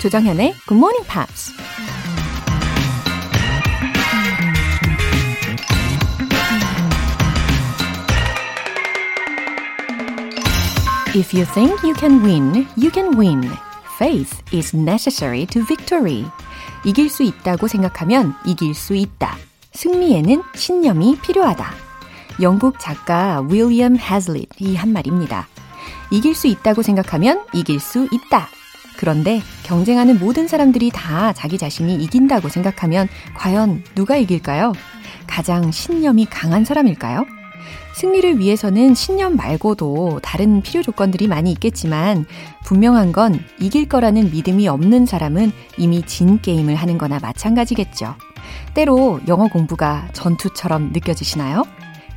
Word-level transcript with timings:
조정현의 0.00 0.54
Good 0.66 0.78
Morning 0.78 1.06
Pops. 1.06 1.52
If 11.14 11.36
you 11.36 11.44
think 11.52 11.82
you 11.84 11.94
can 11.94 12.24
win, 12.24 12.66
you 12.78 12.90
can 12.90 13.18
win. 13.18 13.42
Faith 13.96 14.42
is 14.54 14.74
necessary 14.74 15.44
to 15.44 15.62
victory. 15.66 16.24
이길 16.86 17.10
수 17.10 17.22
있다고 17.22 17.68
생각하면 17.68 18.34
이길 18.46 18.74
수 18.74 18.94
있다. 18.94 19.36
승리에는 19.72 20.42
신념이 20.54 21.18
필요하다. 21.20 21.74
영국 22.40 22.80
작가 22.80 23.44
윌리엄 23.46 23.98
해즐릿이 23.98 24.76
한 24.76 24.94
말입니다. 24.94 25.46
이길 26.10 26.34
수 26.34 26.46
있다고 26.46 26.80
생각하면 26.80 27.44
이길 27.52 27.80
수 27.80 28.08
있다. 28.10 28.48
그런데 28.96 29.42
경쟁하는 29.70 30.18
모든 30.18 30.48
사람들이 30.48 30.90
다 30.92 31.32
자기 31.32 31.56
자신이 31.56 31.94
이긴다고 31.94 32.48
생각하면 32.48 33.06
과연 33.34 33.84
누가 33.94 34.16
이길까요? 34.16 34.72
가장 35.28 35.70
신념이 35.70 36.26
강한 36.26 36.64
사람일까요? 36.64 37.24
승리를 37.94 38.40
위해서는 38.40 38.96
신념 38.96 39.36
말고도 39.36 40.18
다른 40.24 40.60
필요 40.60 40.82
조건들이 40.82 41.28
많이 41.28 41.52
있겠지만 41.52 42.26
분명한 42.64 43.12
건 43.12 43.38
이길 43.60 43.88
거라는 43.88 44.32
믿음이 44.32 44.66
없는 44.66 45.06
사람은 45.06 45.52
이미 45.78 46.02
진 46.02 46.40
게임을 46.40 46.74
하는 46.74 46.98
거나 46.98 47.20
마찬가지겠죠. 47.20 48.16
때로 48.74 49.20
영어 49.28 49.46
공부가 49.46 50.08
전투처럼 50.12 50.90
느껴지시나요? 50.92 51.62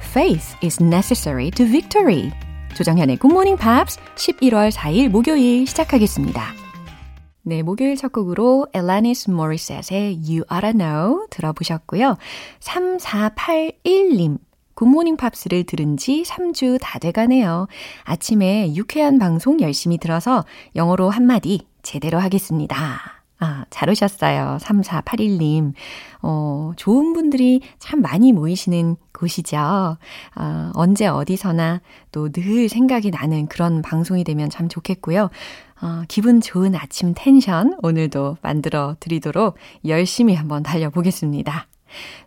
Faith 0.02 0.56
is 0.64 0.82
necessary 0.82 1.52
to 1.52 1.68
victory. 1.68 2.32
조정현의 2.74 3.18
Good 3.18 3.32
Morning 3.32 3.62
Pops 3.62 4.00
11월 4.16 4.72
4일 4.72 5.10
목요일 5.10 5.68
시작하겠습니다. 5.68 6.63
네, 7.46 7.62
목요일 7.62 7.98
첫 7.98 8.14
곡으로 8.14 8.68
엘라니스 8.74 9.30
모리셋의 9.30 10.16
You 10.26 10.44
Oughta 10.50 10.72
Know 10.72 11.28
들어보셨고요. 11.30 12.18
3481님. 12.62 14.38
굿모닝 14.76 15.18
팝스를 15.18 15.66
들은 15.66 15.98
지 15.98 16.24
3주 16.24 16.80
다 16.82 17.00
돼가네요. 17.00 17.68
아침에 18.06 18.74
유쾌한 18.76 19.20
방송 19.20 19.60
열심히 19.60 19.98
들어서 19.98 20.46
영어로 20.76 21.10
한마디 21.10 21.68
제대로 21.84 22.18
하겠습니다. 22.20 22.78
아, 23.40 23.66
잘 23.70 23.90
오셨어요. 23.90 24.58
3481님. 24.62 25.74
어, 26.22 26.72
좋은 26.78 27.12
분들이 27.12 27.60
참 27.78 28.02
많이 28.02 28.32
모이시는 28.32 28.96
곳이죠. 29.12 29.98
아, 30.36 30.72
언제 30.76 31.08
어디서나 31.08 31.82
또 32.14 32.30
늘 32.30 32.70
생각이 32.70 33.12
나는 33.12 33.48
그런 33.48 33.82
방송이 33.82 34.24
되면 34.24 34.50
참 34.50 34.70
좋겠고요. 34.70 35.30
어, 35.82 36.04
기분 36.08 36.40
좋은 36.42 36.76
아침 36.76 37.14
텐션 37.16 37.78
오늘도 37.82 38.38
만들어 38.42 38.96
드리도록 39.00 39.56
열심히 39.86 40.36
한번 40.36 40.64
달려보겠습니다. 40.64 41.68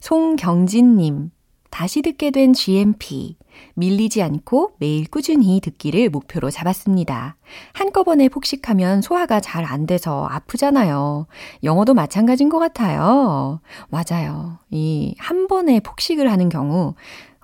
송경진님, 0.00 1.30
다시 1.70 2.02
듣게 2.02 2.30
된 2.30 2.52
GMP. 2.52 3.36
밀리지 3.74 4.22
않고 4.22 4.72
매일 4.78 5.06
꾸준히 5.10 5.60
듣기를 5.60 6.10
목표로 6.10 6.50
잡았습니다. 6.50 7.36
한꺼번에 7.72 8.28
폭식하면 8.28 9.00
소화가 9.00 9.40
잘 9.40 9.64
안 9.64 9.86
돼서 9.86 10.26
아프잖아요. 10.26 11.26
영어도 11.64 11.94
마찬가지인 11.94 12.50
것 12.50 12.58
같아요. 12.58 13.60
맞아요. 13.88 14.58
이 14.70 15.14
한 15.18 15.46
번에 15.48 15.80
폭식을 15.80 16.30
하는 16.30 16.48
경우, 16.50 16.94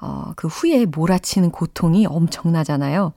어, 0.01 0.33
그 0.37 0.49
후에 0.49 0.85
몰아치는 0.85 1.51
고통이 1.51 2.05
엄청나잖아요. 2.07 3.15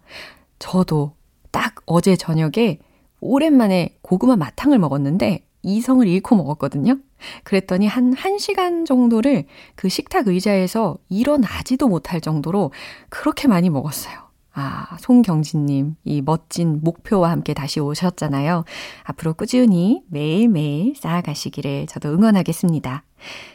저도 0.59 1.14
딱 1.56 1.73
어제 1.86 2.17
저녁에 2.17 2.80
오랜만에 3.21 3.95
고구마 4.02 4.36
마탕을 4.36 4.77
먹었는데 4.77 5.45
이성을 5.64 6.05
잃고 6.05 6.36
먹었거든요. 6.36 6.98
그랬더니 7.45 7.88
한 7.88 8.14
1시간 8.14 8.86
정도를 8.86 9.45
그 9.76 9.88
식탁 9.88 10.27
의자에서 10.27 10.98
일어나지도 11.08 11.88
못할 11.88 12.20
정도로 12.20 12.71
그렇게 13.08 13.48
많이 13.48 13.70
먹었어요. 13.70 14.14
아, 14.54 14.98
송경진님, 14.99 15.95
이 16.04 16.21
멋진 16.21 16.82
목표와 16.83 17.32
함께 17.32 17.54
다시 17.54 17.80
오셨잖아요. 17.80 18.66
앞으로 19.04 19.33
꾸준히 19.33 20.04
매일매일 20.10 20.93
쌓아가시기를 20.98 21.87
저도 21.87 22.10
응원하겠습니다. 22.10 23.04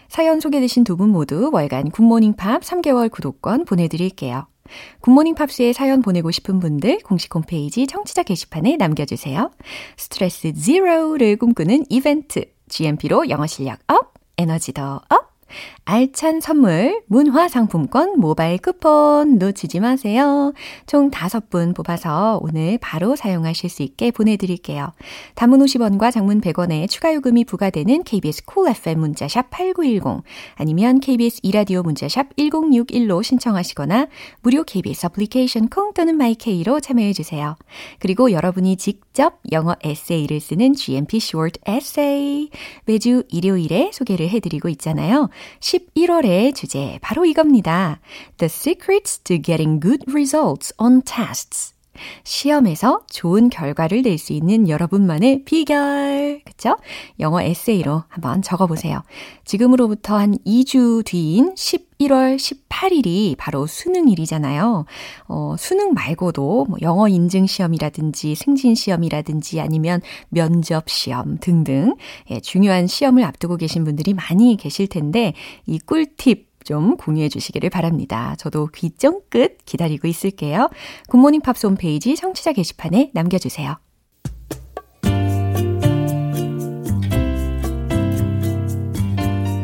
사연 0.08 0.40
소개되신 0.40 0.84
두 0.84 0.96
분 0.96 1.10
모두 1.10 1.50
월간 1.52 1.90
굿모닝 1.90 2.32
팝스 2.36 2.62
3개월 2.62 3.10
구독권 3.10 3.66
보내드릴게요. 3.66 4.46
굿모닝 5.00 5.34
팝스에 5.34 5.72
사연 5.72 6.02
보내고 6.02 6.30
싶은 6.30 6.60
분들 6.60 7.00
공식 7.04 7.34
홈페이지 7.34 7.86
청취자 7.86 8.22
게시판에 8.22 8.76
남겨주세요. 8.76 9.50
스트레스 9.96 10.52
제로를 10.54 11.36
꿈꾸는 11.36 11.84
이벤트. 11.88 12.44
GMP로 12.68 13.28
영어 13.28 13.46
실력 13.46 13.80
up, 13.88 14.14
에너지도 14.38 15.02
up. 15.08 15.30
알찬 15.84 16.40
선물, 16.40 17.02
문화 17.06 17.48
상품권, 17.48 18.20
모바일 18.20 18.58
쿠폰 18.58 19.38
놓치지 19.38 19.80
마세요. 19.80 20.52
총 20.86 21.10
5분 21.10 21.74
뽑아서 21.74 22.38
오늘 22.42 22.78
바로 22.78 23.16
사용하실 23.16 23.68
수 23.68 23.82
있게 23.82 24.10
보내드릴게요. 24.12 24.92
단문 25.34 25.60
50원과 25.60 26.12
장문 26.12 26.40
100원의 26.40 26.88
추가 26.88 27.12
요금이 27.12 27.44
부과되는 27.44 28.04
KBS 28.04 28.44
Cool 28.44 28.76
FM 28.76 29.00
문자샵 29.00 29.50
8910 29.50 30.22
아니면 30.54 31.00
KBS 31.00 31.40
이라디오 31.42 31.82
문자샵 31.82 32.36
1061로 32.36 33.22
신청하시거나 33.22 34.06
무료 34.42 34.62
KBS 34.62 35.06
애플리케이션 35.06 35.68
콩 35.68 35.92
또는 35.94 36.16
마이케이로 36.16 36.80
참여해주세요. 36.80 37.56
그리고 37.98 38.30
여러분이 38.30 38.76
직접 38.76 39.40
영어 39.50 39.74
에세이를 39.82 40.40
쓰는 40.40 40.74
GMP 40.74 41.16
Short 41.16 41.60
Essay 41.68 42.50
매주 42.84 43.24
일요일에 43.28 43.90
소개를 43.92 44.28
해드리고 44.28 44.68
있잖아요. 44.68 45.30
11월의 45.70 46.52
주제 46.52 46.98
바로 47.00 47.24
이겁니다. 47.24 48.00
The 48.38 48.46
secrets 48.46 49.18
to 49.20 49.40
getting 49.40 49.80
good 49.80 50.04
results 50.08 50.72
on 50.78 51.02
tests. 51.02 51.74
시험에서 52.24 53.02
좋은 53.10 53.50
결과를 53.50 54.02
낼 54.02 54.18
수 54.18 54.32
있는 54.32 54.68
여러분만의 54.68 55.44
비결. 55.44 56.42
그쵸? 56.44 56.76
영어 57.20 57.40
에세이로 57.40 58.04
한번 58.08 58.42
적어보세요. 58.42 59.02
지금으로부터 59.44 60.16
한 60.16 60.36
2주 60.46 61.04
뒤인 61.04 61.54
11월 61.54 62.36
18일이 62.36 63.34
바로 63.38 63.66
수능일이잖아요. 63.66 64.84
어, 65.28 65.54
수능 65.58 65.92
말고도 65.94 66.66
뭐 66.68 66.78
영어 66.82 67.08
인증 67.08 67.46
시험이라든지 67.46 68.34
승진 68.34 68.74
시험이라든지 68.74 69.60
아니면 69.60 70.00
면접 70.28 70.88
시험 70.90 71.38
등등 71.38 71.96
예, 72.30 72.40
중요한 72.40 72.86
시험을 72.86 73.24
앞두고 73.24 73.56
계신 73.56 73.84
분들이 73.84 74.12
많이 74.12 74.56
계실 74.56 74.86
텐데 74.86 75.32
이 75.66 75.78
꿀팁 75.78 76.49
좀 76.64 76.96
공유해 76.96 77.28
주시기를 77.28 77.70
바랍니다. 77.70 78.34
저도 78.38 78.68
귀 78.74 78.90
쫑긋 78.90 79.58
기다리고 79.64 80.08
있을게요. 80.08 80.68
굿모닝 81.08 81.40
팝스 81.40 81.66
홈페이지 81.66 82.14
청취자 82.16 82.52
게시판에 82.52 83.10
남겨주세요. 83.14 83.76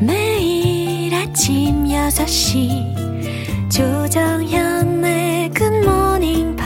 매일 0.00 1.14
아침 1.14 1.84
6시 1.84 3.06
조정현의 3.70 5.50
굿모닝 5.50 6.56
팝 6.56 6.65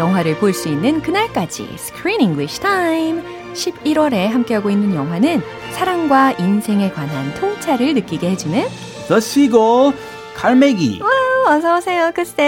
영화를 0.00 0.38
볼 0.38 0.52
수 0.54 0.68
있는 0.68 1.00
그날까지 1.02 1.68
Screen 1.74 2.20
English 2.22 2.58
Time 2.60 3.22
11월에 3.52 4.28
함께하고 4.28 4.70
있는 4.70 4.94
영화는 4.94 5.42
사랑과 5.72 6.32
인생에 6.32 6.90
관한 6.90 7.34
통찰을 7.34 7.94
느끼게 7.94 8.30
해주는 8.30 8.58
The 9.08 9.18
Seagull, 9.18 9.92
갈매기. 10.34 11.00
어서 11.46 11.76
오세요, 11.78 12.10
크쌤. 12.14 12.38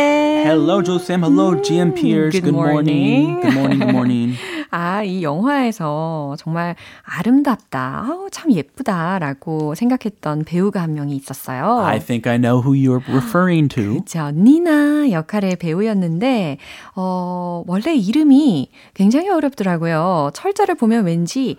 Hello, 0.47 0.83
Josem. 0.83 1.25
Hello, 1.25 1.61
GM 1.61 1.93
Peers. 1.95 2.41
Good 2.41 2.55
morning. 2.55 3.41
Good 3.41 3.53
morning. 3.53 3.53
Good 3.53 3.55
morning. 3.55 3.79
Good 3.81 3.93
morning. 3.95 4.37
아, 4.75 5.03
이 5.03 5.23
영화에서 5.23 6.35
정말 6.39 6.75
아름답다, 7.05 8.07
아우, 8.09 8.29
참 8.31 8.51
예쁘다라고 8.51 9.75
생각했던 9.75 10.45
배우가 10.45 10.81
한 10.81 10.95
명이 10.95 11.15
있었어요. 11.15 11.81
I 11.81 11.99
think 12.01 12.31
I 12.31 12.39
know 12.39 12.63
who 12.63 12.73
you're 12.75 13.07
referring 13.07 13.69
to. 13.69 14.01
그렇죠. 14.01 14.31
니나 14.31 15.11
역할의 15.11 15.57
배우였는데 15.57 16.57
어, 16.97 17.63
원래 17.67 17.95
이름이 17.95 18.71
굉장히 18.95 19.29
어렵더라고요. 19.29 20.31
철자를 20.33 20.75
보면 20.77 21.05
왠지 21.05 21.57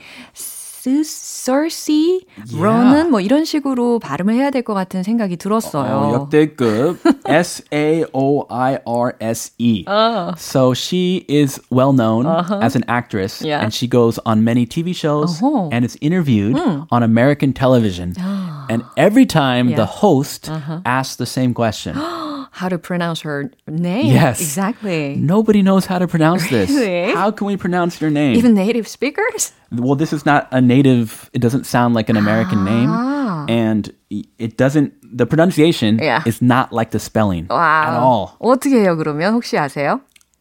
스서시 0.83 2.25
러는 2.57 3.11
뭐 3.11 3.21
이런 3.21 3.45
식으로 3.45 3.99
발음을 3.99 4.35
해야 4.35 4.51
될 4.51 4.63
것 4.63 4.75
같은 4.75 5.03
생각이 5.03 5.37
들었어요. 5.37 5.93
어, 5.93 6.13
역대급 6.15 6.99
S 7.27 7.63
A 7.73 8.05
O 8.13 8.45
I 8.49 8.79
R 8.87 9.13
S 9.21 9.53
E. 9.59 9.85
어. 9.87 10.33
So 10.37 10.73
she 10.75 11.25
is 11.29 11.61
well 11.71 11.93
known 11.93 12.27
as 12.63 12.77
an 12.77 12.85
actress, 12.89 13.43
Yeah. 13.45 13.61
and 13.63 13.73
she 13.75 13.89
goes 13.89 14.19
on 14.25 14.45
many 14.45 14.67
TV 14.67 14.91
shows 14.95 15.41
어허. 15.43 15.71
and 15.73 15.85
is 15.85 15.97
interviewed 16.01 16.57
on 16.91 17.03
American 17.03 17.53
television. 17.53 18.15
and 18.71 18.83
every 18.97 19.27
time 19.27 19.69
Yeah. 19.71 19.77
the 19.85 19.87
host 19.87 20.51
asks 20.85 21.17
the 21.17 21.27
same 21.27 21.55
question, 21.55 21.95
How 22.53 22.69
to 22.69 22.79
pronounce 22.79 23.21
her 23.23 23.51
name? 23.69 24.07
Yes. 24.13 24.41
Exactly. 24.41 25.15
nobody 25.17 25.63
knows 25.63 25.87
how 25.87 25.99
to 25.99 26.07
pronounce 26.09 26.49
this. 26.51 26.71
Really? 26.71 27.15
How 27.15 27.31
can 27.31 27.47
we 27.47 27.57
pronounce 27.57 28.01
your 28.01 28.11
name? 28.11 28.35
Even 28.37 28.55
native 28.55 28.89
speakers? 28.89 29.53
well, 29.71 29.95
this 29.95 30.13
is 30.13 30.25
not 30.25 30.49
a 30.51 30.61
native. 30.61 31.31
It 31.33 31.41
doesn't 31.41 31.65
sound 31.67 31.95
like 31.95 32.09
an 32.09 32.17
American 32.17 32.65
name, 32.65 32.91
and 33.49 33.93
it 34.39 34.57
doesn't. 34.57 34.95
The 35.05 35.27
pronunciation 35.27 35.99
Yeah. 36.01 36.23
is 36.27 36.41
not 36.43 36.73
like 36.73 36.91
the 36.91 36.99
spelling 36.99 37.47
at 37.51 37.95
all. 37.99 38.37
어떻게 38.41 38.81
해요, 38.83 38.97
그러면? 38.97 39.35
혹시 39.35 39.57
아세요? 39.59 40.01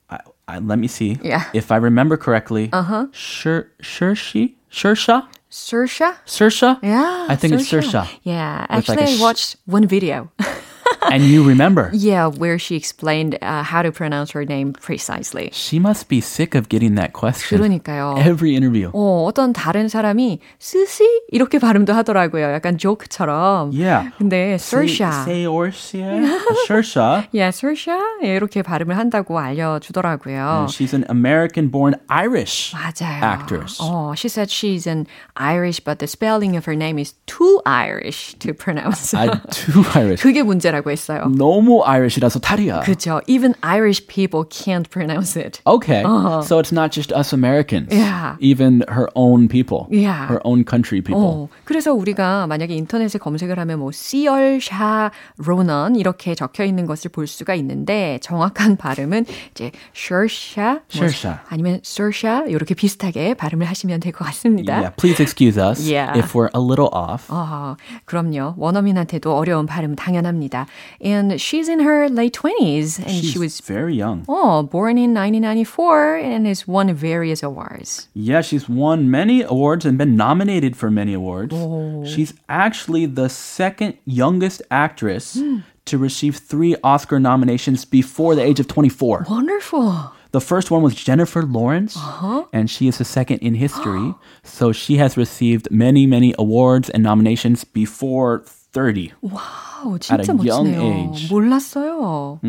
I, 0.09 0.19
I, 0.47 0.59
let 0.59 0.79
me 0.79 0.87
see. 0.87 1.19
Yeah. 1.21 1.43
If 1.53 1.71
I 1.71 1.77
remember 1.77 2.15
correctly, 2.17 2.69
uh-huh. 2.71 3.07
Shir, 3.11 3.67
Shirshi? 3.81 4.55
Shirsha? 4.71 5.27
Sersha? 5.51 6.15
Sirsha? 6.25 6.79
Yeah. 6.83 7.27
I 7.29 7.35
think 7.35 7.53
it's 7.53 7.69
Sirsha. 7.69 8.07
Yeah. 8.23 8.61
With 8.75 8.87
like 8.89 8.99
Actually, 8.99 9.03
a 9.03 9.07
I 9.07 9.15
sh- 9.15 9.21
watched 9.21 9.55
one 9.65 9.85
video. 9.87 10.31
and 11.11 11.23
you 11.23 11.43
remember. 11.43 11.89
yeah, 11.93 12.27
where 12.27 12.57
she 12.59 12.75
explained 12.75 13.37
uh, 13.41 13.63
how 13.63 13.81
to 13.81 13.91
pronounce 13.91 14.31
her 14.31 14.45
name 14.45 14.73
precisely. 14.73 15.49
She 15.53 15.79
must 15.79 16.09
be 16.09 16.21
sick 16.21 16.55
of 16.55 16.69
getting 16.69 16.95
that 16.95 17.13
question. 17.13 17.59
그러니까요. 17.59 18.17
Every 18.17 18.55
interview. 18.55 18.91
어, 18.93 19.25
어떤 19.25 19.53
다른 19.53 19.87
사람이 19.87 20.39
스시 20.59 21.03
이렇게 21.31 21.59
발음도 21.59 21.93
하더라고요. 21.93 22.51
약간 22.53 22.77
조크처럼. 22.77 23.71
Yeah. 23.73 24.11
근데 24.17 24.55
Sersha. 24.55 25.23
Seorsia? 25.25 26.39
Shirsha. 26.67 27.27
Yeah, 27.31 27.51
Sersha 27.51 27.97
이렇게 28.21 28.61
발음을 28.61 28.97
한다고 28.97 29.39
알려주더라고요. 29.39 30.59
And 30.67 30.69
she's 30.71 30.93
an 30.93 31.05
American-born 31.09 31.95
Irish 32.09 32.73
맞아요. 32.73 33.21
actress. 33.23 33.77
어, 33.79 34.15
she 34.17 34.27
said 34.29 34.49
she's 34.49 34.87
an 34.87 35.07
Irish, 35.35 35.79
but 35.79 35.99
the 35.99 36.07
spelling 36.07 36.55
of 36.55 36.65
her 36.65 36.75
name 36.75 36.97
is 36.99 37.13
too 37.25 37.61
Irish 37.65 38.35
to 38.39 38.53
pronounce. 38.53 39.13
I 39.13 39.27
too 39.51 39.83
Irish. 39.95 40.21
그게 40.21 40.43
문제라고 40.43 40.90
했어요. 40.92 41.26
너무 41.36 41.82
Irish이라서 41.84 42.38
탈이야. 42.40 42.80
그죠. 42.80 43.20
Even 43.26 43.54
Irish 43.62 44.06
people 44.06 44.44
can't 44.48 44.88
pronounce 44.90 45.36
it. 45.36 45.60
Okay. 45.66 46.02
So 46.44 46.58
it's 46.60 46.72
not 46.72 46.92
just 46.92 47.12
us 47.12 47.32
Americans. 47.32 47.88
Yeah. 47.90 48.36
Even 48.40 48.84
her 48.88 49.08
own 49.14 49.48
people. 49.48 49.86
Yeah. 49.90 50.26
Her 50.28 50.40
own 50.44 50.64
country 50.64 51.00
people. 51.02 51.22
어, 51.24 51.48
그래서 51.64 51.92
우리가 51.92 52.46
만약에 52.46 52.74
인터넷에 52.74 53.18
검색을 53.18 53.58
하면 53.58 53.78
뭐 53.80 53.90
시얼샤 53.92 55.10
로넌 55.38 55.96
이렇게 55.96 56.34
적혀 56.34 56.64
있는 56.64 56.86
것을 56.86 57.10
볼 57.10 57.26
수가 57.26 57.54
있는데 57.56 58.18
정확한 58.22 58.76
발음은 58.76 59.26
이제 59.52 59.70
셔샤 59.94 60.80
뭐, 60.98 61.08
셔샤. 61.08 61.40
아니면 61.48 61.80
서샤 61.82 62.44
이렇게 62.48 62.74
비슷하게 62.74 63.34
발음을 63.34 63.66
하시면 63.66 64.00
될 64.00 64.12
것 64.12 64.24
같습니다. 64.26 64.74
Yeah, 64.74 64.94
please 64.96 65.20
excuse 65.22 65.58
us 65.58 65.80
Yeah. 65.88 66.12
if 66.18 66.34
we're 66.36 66.50
a 66.54 66.60
little 66.60 66.90
off. 66.92 67.26
아, 67.28 67.76
그럼요. 68.04 68.54
원어민한테도 68.58 69.34
어려운 69.34 69.66
발음 69.66 69.96
당연합니다. 69.96 70.66
And 71.00 71.40
she's 71.40 71.68
in 71.68 71.80
her 71.80 72.08
late 72.08 72.34
20s 72.34 72.98
and 72.98 73.10
She's 73.10 73.32
she 73.32 73.38
was 73.38 73.60
very 73.60 73.94
young. 73.94 74.24
oh, 74.28 74.62
born 74.62 74.96
in 74.98 75.14
1994 75.14 76.16
and 76.16 76.46
has 76.46 76.66
won 76.68 76.92
various 76.94 77.42
awards. 77.42 78.08
Yeah, 78.14 78.40
she's 78.40 78.68
won 78.68 79.10
many 79.10 79.42
awards 79.42 79.84
and 79.84 79.98
been 79.98 80.16
nominated 80.16 80.76
for 80.76 80.90
many 80.90 81.12
awards. 81.14 81.52
Oh. 81.54 82.04
She's 82.04 82.34
actually 82.48 83.06
the 83.06 83.28
second 83.28 83.98
youngest 84.04 84.62
actress 84.70 85.38
to 85.84 85.98
receive 85.98 86.36
three 86.36 86.76
Oscar 86.84 87.18
nominations 87.18 87.84
before 87.84 88.34
the 88.34 88.42
age 88.42 88.60
of 88.60 88.68
24. 88.68 89.26
Wonderful. 89.28 90.12
The 90.30 90.40
first 90.40 90.70
one 90.70 90.80
was 90.82 90.94
Jennifer 90.94 91.42
Lawrence, 91.42 91.94
uh-huh. 91.96 92.44
and 92.54 92.70
she 92.70 92.88
is 92.88 92.96
the 92.96 93.04
second 93.04 93.38
in 93.40 93.54
history. 93.54 94.14
so 94.42 94.72
she 94.72 94.96
has 94.96 95.16
received 95.18 95.70
many, 95.70 96.06
many 96.06 96.34
awards 96.38 96.88
and 96.88 97.02
nominations 97.02 97.64
before 97.64 98.44
30. 98.71 99.11
와우, 99.21 99.95
At 99.95 100.01
진짜 100.01 100.33
a 100.33 100.45
young 100.45 100.71
멋지네요. 100.71 101.11
age. 101.13 101.29
몰랐어요. 101.29 102.39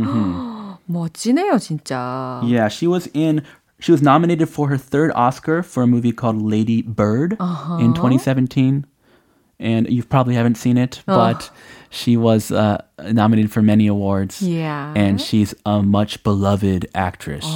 멋지네요, 0.87 1.59
진짜. 1.59 2.41
Yeah, 2.45 2.69
she 2.69 2.87
was 2.87 3.09
in. 3.15 3.43
She 3.81 3.93
was 3.93 4.03
nominated 4.03 4.49
for 4.49 4.69
her 4.69 4.77
third 4.77 5.13
Oscar 5.15 5.63
for 5.63 5.83
a 5.83 5.87
movie 5.87 6.11
called 6.13 6.43
Lady 6.43 6.83
Bird 6.83 7.37
in 7.79 7.95
2017, 7.95 8.85
and 9.61 9.89
you 9.89 10.03
probably 10.03 10.35
haven't 10.35 10.57
seen 10.57 10.77
it, 10.77 11.01
but 11.07 11.51
she 11.93 12.17
was 12.17 12.51
uh, 12.53 12.79
nominated 13.13 13.51
for 13.51 13.63
many 13.63 13.87
awards. 13.87 14.43
Yeah. 14.43 14.93
and 14.97 15.21
she's 15.21 15.55
a 15.65 15.83
much 15.83 16.23
beloved 16.23 16.87
actress. 16.95 17.47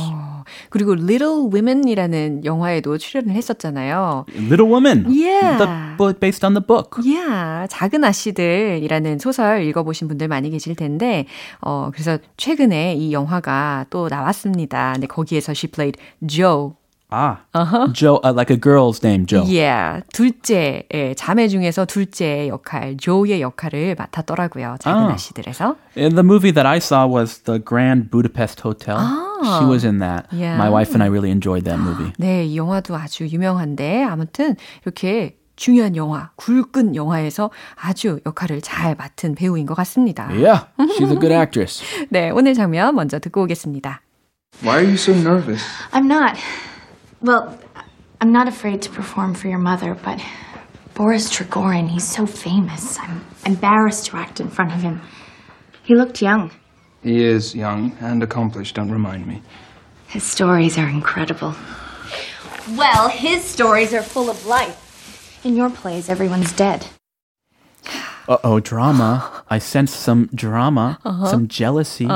그리고 0.70 0.94
Little 0.94 1.48
Women이라는 1.52 2.44
영화에도 2.44 2.98
출연을 2.98 3.34
했었잖아요. 3.34 4.26
Little 4.34 4.68
Woman, 4.70 5.06
Yeah. 5.08 5.56
the 5.58 5.96
book 5.96 6.20
based 6.20 6.44
on 6.44 6.54
the 6.54 6.60
book. 6.64 7.00
Yeah, 7.04 7.66
작은 7.70 8.04
아씨들이라는 8.04 9.18
소설 9.18 9.62
읽어보신 9.64 10.08
분들 10.08 10.28
많이 10.28 10.50
계실 10.50 10.74
텐데, 10.74 11.26
어, 11.60 11.90
그래서 11.92 12.18
최근에 12.36 12.94
이 12.96 13.12
영화가 13.12 13.86
또 13.90 14.08
나왔습니다. 14.08 14.92
근데 14.94 15.06
거기에서 15.06 15.52
she 15.52 15.70
played 15.70 15.98
Joe. 16.26 16.72
Ah, 17.09 17.39
Joe, 17.93 18.19
uh, 18.21 18.33
like 18.33 18.49
a 18.51 18.57
girl's 18.57 19.01
name, 19.01 19.25
Joe. 19.25 19.45
Yeah, 19.47 20.01
둘째, 20.11 20.83
예, 20.93 21.13
자매 21.13 21.47
중에서 21.47 21.85
둘째 21.85 22.49
역할, 22.49 22.97
조의 22.97 23.39
역할을 23.39 23.95
맡았더라고요. 23.97 24.75
작은 24.81 25.03
아. 25.03 25.13
아씨들에서. 25.13 25.77
And 25.95 26.15
the 26.17 26.23
movie 26.23 26.51
that 26.51 26.67
I 26.67 26.79
saw 26.79 27.07
was 27.07 27.43
the 27.43 27.63
Grand 27.63 28.11
Budapest 28.11 28.59
Hotel. 28.59 28.99
She 29.41 29.65
was 29.65 29.85
in 29.85 29.99
that. 29.99 30.27
Yeah. 30.33 30.57
My 30.57 30.69
wife 30.69 30.91
and 30.93 31.01
I 31.01 31.07
really 31.07 31.31
enjoyed 31.31 31.63
that 31.63 31.79
movie. 31.79 32.11
네, 32.17 32.43
이 32.43 32.57
영화도 32.57 32.93
아주 32.97 33.25
유명한데, 33.25 34.03
아무튼 34.03 34.57
이렇게 34.83 35.37
중요한 35.55 35.95
영화, 35.95 36.31
굵은 36.35 36.95
영화에서 36.95 37.51
아주 37.75 38.19
역할을 38.25 38.59
잘 38.59 38.95
맡은 38.95 39.33
배우인 39.33 39.65
것 39.65 39.75
같습니다. 39.75 40.27
Yeah, 40.29 40.65
she's 40.97 41.09
a 41.09 41.17
good 41.17 41.31
actress. 41.31 41.81
네, 42.09 42.31
오늘 42.31 42.53
장면 42.53 42.95
먼저 42.95 43.17
듣고 43.17 43.43
오겠습니다. 43.43 44.01
Why 44.61 44.79
are 44.79 44.85
you 44.85 44.95
so 44.97 45.13
nervous? 45.13 45.63
I'm 45.93 46.11
not. 46.11 46.37
Well, 47.21 47.59
I'm 48.21 48.31
not 48.31 48.47
afraid 48.47 48.81
to 48.83 48.89
perform 48.89 49.33
for 49.33 49.47
your 49.47 49.57
mother, 49.57 49.95
but 49.95 50.21
Boris 50.93 51.29
Trigorin, 51.35 51.89
he's 51.89 52.07
so 52.07 52.25
famous. 52.25 52.99
I'm 52.99 53.25
embarrassed 53.45 54.05
to 54.07 54.17
act 54.17 54.39
in 54.39 54.49
front 54.49 54.73
of 54.73 54.81
him. 54.81 55.01
He 55.83 55.95
looked 55.95 56.21
young. 56.21 56.51
He 57.01 57.23
is 57.23 57.55
young 57.55 57.95
and 58.01 58.21
accomplished, 58.21 58.75
don't 58.75 58.91
remind 58.91 59.25
me. 59.25 59.41
His 60.07 60.23
stories 60.23 60.77
are 60.77 60.87
incredible. 60.87 61.55
Well, 62.75 63.09
his 63.09 63.43
stories 63.43 63.93
are 63.93 64.01
full 64.01 64.29
of 64.29 64.45
life. 64.45 65.39
In 65.43 65.55
your 65.55 65.69
plays, 65.69 66.09
everyone's 66.09 66.51
dead 66.53 66.87
Uh 68.28 68.38
oh, 68.44 68.60
drama. 68.60 69.42
I 69.50 69.58
sense 69.58 69.92
some 69.94 70.28
drama, 70.34 70.98
some 71.26 71.48
jealousy. 71.48 72.06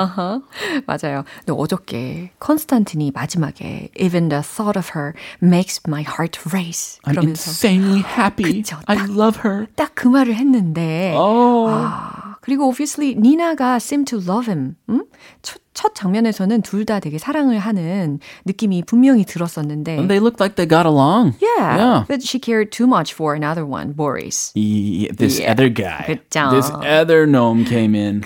맞아요. 0.86 1.24
근데 1.44 1.52
어저께 1.52 2.30
컨스탄틴이 2.38 3.10
마지막에 3.12 3.90
Even 3.96 4.28
the 4.28 4.42
thought 4.42 4.76
of 4.78 4.90
her 4.94 5.14
makes 5.42 5.80
my 5.86 6.02
heart 6.02 6.38
race. 6.52 6.98
I'm 7.04 7.14
그러면서 7.16 7.50
insanely 7.50 8.02
happy. 8.02 8.62
그쵸, 8.62 8.78
I 8.86 8.96
딱- 8.96 9.10
love 9.10 9.40
her. 9.44 9.66
딱 9.76 9.94
그 9.94 10.08
말을 10.08 10.34
했는데 10.34 11.14
Oh. 11.16 11.68
아, 11.70 12.36
그리고 12.40 12.68
obviously 12.68 13.14
니나가 13.16 13.76
seem 13.76 14.04
to 14.04 14.18
love 14.18 14.46
him. 14.48 14.76
음? 14.88 15.02
첫, 15.42 15.60
첫 15.81 15.95
장면에서는 15.95 16.61
둘 16.61 16.85
다 16.85 16.99
되게 16.99 17.17
사랑을 17.17 17.57
하는 17.57 18.19
느낌이 18.45 18.83
분명히 18.85 19.25
들었었는데 19.25 19.93
And 19.97 20.07
they 20.09 20.19
looked 20.21 20.37
like 20.39 20.55
they 20.55 20.67
got 20.69 20.85
along. 20.85 21.33
Yeah, 21.41 21.77
Yeah. 21.77 22.05
but 22.07 22.21
she 22.21 22.37
cared 22.39 22.69
too 22.71 22.85
much 22.85 23.13
for 23.13 23.33
another 23.33 23.65
one, 23.65 23.93
Boris. 23.95 24.51
He- 24.53 25.09
this 25.15 25.39
Yeah. 25.41 25.49
other 25.53 25.69
guy, 25.73 26.05
그쵸. 26.05 26.49
this 26.53 26.69
other 26.85 27.25
gnome 27.25 27.65
came 27.65 27.95
in, 27.97 28.21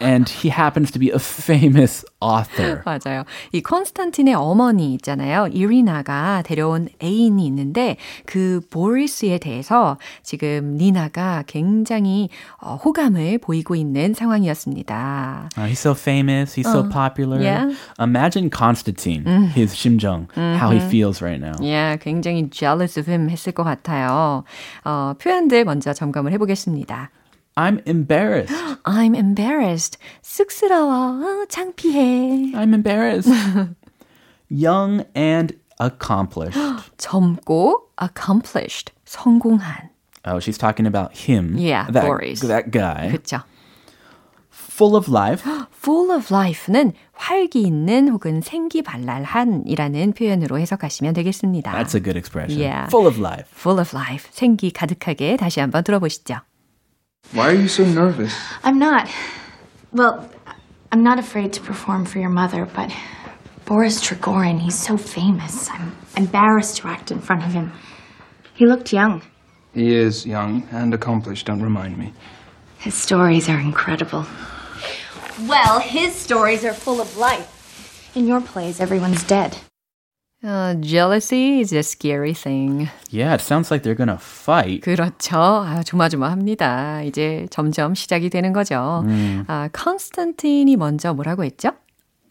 and 0.00 0.24
he 0.28 0.48
happens 0.48 0.90
to 0.92 0.98
be 0.98 1.10
a 1.12 1.18
famous 1.20 2.04
author. 2.20 2.80
맞아요. 2.84 3.24
이 3.52 3.60
컨스탄틴의 3.60 4.32
어머니 4.34 4.94
있잖아요. 4.94 5.48
이리나가 5.52 6.40
데려온 6.44 6.88
애인이 7.02 7.44
있는데 7.46 7.96
그 8.24 8.60
보리스에 8.70 9.36
대해서 9.38 9.98
지금 10.22 10.76
니나가 10.78 11.44
굉장히 11.46 12.28
어, 12.60 12.76
호감을 12.76 13.38
보이고 13.38 13.74
있는 13.74 14.14
상황이었습니다. 14.14 15.50
Uh, 15.56 15.66
he's 15.68 15.80
so 15.80 15.92
famous. 15.94 16.54
He's 16.54 16.69
so 16.69 16.83
popular. 16.89 17.41
yeah. 17.41 17.73
Imagine 17.99 18.49
Constantine, 18.49 19.25
his 19.53 19.73
심정, 19.75 20.27
how 20.35 20.69
he 20.71 20.79
feels 20.79 21.21
right 21.21 21.39
now. 21.39 21.53
Yeah, 21.59 21.97
굉장히 21.97 22.49
jealous 22.49 22.97
of 22.97 23.07
him 23.07 23.29
했을 23.29 23.51
것 23.53 23.63
같아요. 23.63 24.43
어, 24.85 25.13
표현들 25.19 25.65
먼저 25.65 25.93
점검을 25.93 26.31
해보겠습니다. 26.33 27.09
I'm 27.57 27.79
embarrassed. 27.87 28.53
I'm 28.83 29.15
embarrassed. 29.15 29.97
쑥스러워. 30.21 31.21
어, 31.23 31.45
창피해. 31.47 32.51
I'm 32.53 32.73
embarrassed. 32.73 33.31
Young 34.49 35.05
and 35.15 35.55
accomplished. 35.79 36.59
젊고 36.97 37.89
accomplished. 37.97 38.91
성공한. 39.05 39.89
Oh, 40.25 40.39
she's 40.39 40.57
talking 40.57 40.85
about 40.87 41.15
him. 41.15 41.55
Yeah, 41.57 41.85
that, 41.91 42.03
Boris. 42.03 42.41
That 42.41 42.71
guy. 42.71 43.09
그렇죠. 43.13 43.43
Full 44.79 44.95
of 44.95 45.09
life. 45.09 45.43
full 45.71 46.11
of 46.11 46.33
life는 46.33 46.93
활기 47.13 47.61
있는 47.61 48.09
혹은 48.09 48.41
생기발랄한이라는 48.41 50.13
표현으로 50.13 50.59
해석하시면 50.59 51.13
되겠습니다. 51.13 51.71
That's 51.71 51.95
a 51.95 52.01
good 52.01 52.17
expression. 52.17 52.59
Yeah. 52.59 52.87
Full 52.87 53.07
of 53.07 53.19
life. 53.19 53.47
full 53.53 53.79
of 53.79 53.95
life. 53.95 54.27
생기 54.31 54.71
가득하게 54.71 55.37
다시 55.37 55.59
한번 55.59 55.83
들어보시죠. 55.83 56.39
Why 57.33 57.47
are 57.49 57.55
you 57.55 57.65
so 57.65 57.83
nervous? 57.85 58.33
I'm 58.63 58.77
not. 58.77 59.09
Well, 59.93 60.29
I'm 60.91 61.03
not 61.03 61.19
afraid 61.19 61.53
to 61.53 61.61
perform 61.61 62.05
for 62.05 62.19
your 62.19 62.31
mother, 62.31 62.65
but 62.65 62.91
Boris 63.65 63.99
Trigorin, 64.01 64.59
he's 64.59 64.75
so 64.75 64.95
famous. 64.97 65.69
I'm 65.71 65.91
embarrassed 66.17 66.77
to 66.81 66.87
act 66.87 67.11
in 67.11 67.19
front 67.19 67.43
of 67.45 67.51
him. 67.53 67.71
He 68.53 68.65
looked 68.65 68.93
young. 68.93 69.21
He 69.73 69.95
is 69.95 70.25
young 70.25 70.67
and 70.71 70.93
accomplished, 70.93 71.47
don't 71.47 71.61
remind 71.61 71.97
me. 71.97 72.13
His 72.77 72.93
stories 72.93 73.49
are 73.49 73.59
incredible. 73.59 74.25
Well, 75.47 75.79
his 75.79 76.13
stories 76.15 76.63
are 76.63 76.73
full 76.73 77.01
of 77.01 77.17
life. 77.17 78.11
In 78.15 78.27
your 78.27 78.41
plays, 78.41 78.79
everyone's 78.79 79.23
dead. 79.23 79.57
Uh, 80.43 80.75
jealousy 80.75 81.61
is 81.61 81.73
a 81.73 81.81
scary 81.81 82.33
thing. 82.33 82.87
Yeah, 83.09 83.33
it 83.33 83.41
sounds 83.41 83.71
like 83.71 83.81
they're 83.83 83.95
gonna 83.95 84.19
fight. 84.19 84.81
그렇죠. 84.81 85.37
아, 85.65 85.81
조마조마합니다. 85.83 87.01
이제 87.03 87.47
점점 87.49 87.95
시작이 87.95 88.29
되는 88.29 88.53
거죠. 88.53 89.03
아, 89.47 89.69
컨스탄틴이 89.73 90.75
먼저 90.77 91.13
뭐라고 91.13 91.43
했죠? 91.43 91.71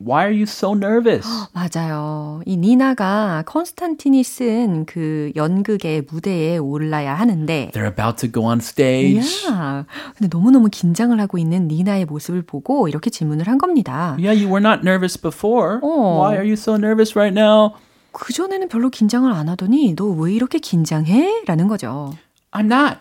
Why 0.01 0.24
are 0.24 0.32
you 0.34 0.44
so 0.44 0.74
nervous? 0.75 1.27
맞아요. 1.51 2.41
이 2.46 2.56
니나가 2.56 3.44
컨스탄틴이 3.46 4.24
쓴 4.24 4.86
그 4.86 5.32
연극의 5.36 6.03
무대에 6.10 6.58
올라야 6.58 7.13
하는데 7.15 7.72
They're 7.74 7.86
about 7.91 8.15
to 8.25 8.32
go 8.32 8.46
on 8.46 8.60
stage. 8.60 9.46
야, 9.50 9.86
근데 10.18 10.29
너무너무 10.32 10.70
긴장을 10.72 11.20
하고 11.20 11.38
있는 11.38 11.68
니나의 11.68 12.06
모습을 12.06 12.44
보고 12.44 12.88
이렇게 12.88 13.10
질문을 13.10 13.48
한 13.48 13.58
겁니다. 13.58 14.15
Yeah, 14.18 14.32
you 14.41 14.48
were 14.48 14.62
not 14.65 14.88
nervous 14.88 15.18
before. 15.20 15.79
Oh. 15.84 16.22
Why 16.22 16.36
are 16.36 16.46
you 16.46 16.53
so 16.53 16.75
nervous 16.75 17.18
right 17.20 17.38
now? 17.38 17.74
그전에는 18.13 18.70
별로 18.70 18.89
긴장을 18.89 19.29
안 19.32 19.50
하더니 19.50 19.96
너 19.96 20.06
왜 20.06 20.34
이렇게 20.34 20.60
긴장해? 20.60 21.44
라는 21.46 21.68
거죠. 21.68 22.13
I'm 22.51 22.72
not. 22.72 23.00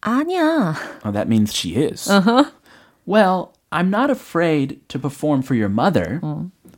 아니야. 0.00 0.74
Oh, 1.04 1.10
that 1.12 1.26
means 1.28 1.52
she 1.52 1.74
is. 1.74 2.08
Uh-huh. 2.08 2.44
Well, 3.04 3.52
I'm 3.71 3.89
not 3.89 4.09
afraid 4.09 4.79
to 4.89 4.99
perform 4.99 5.41
for 5.41 5.55
your 5.55 5.69
mother, 5.69 6.21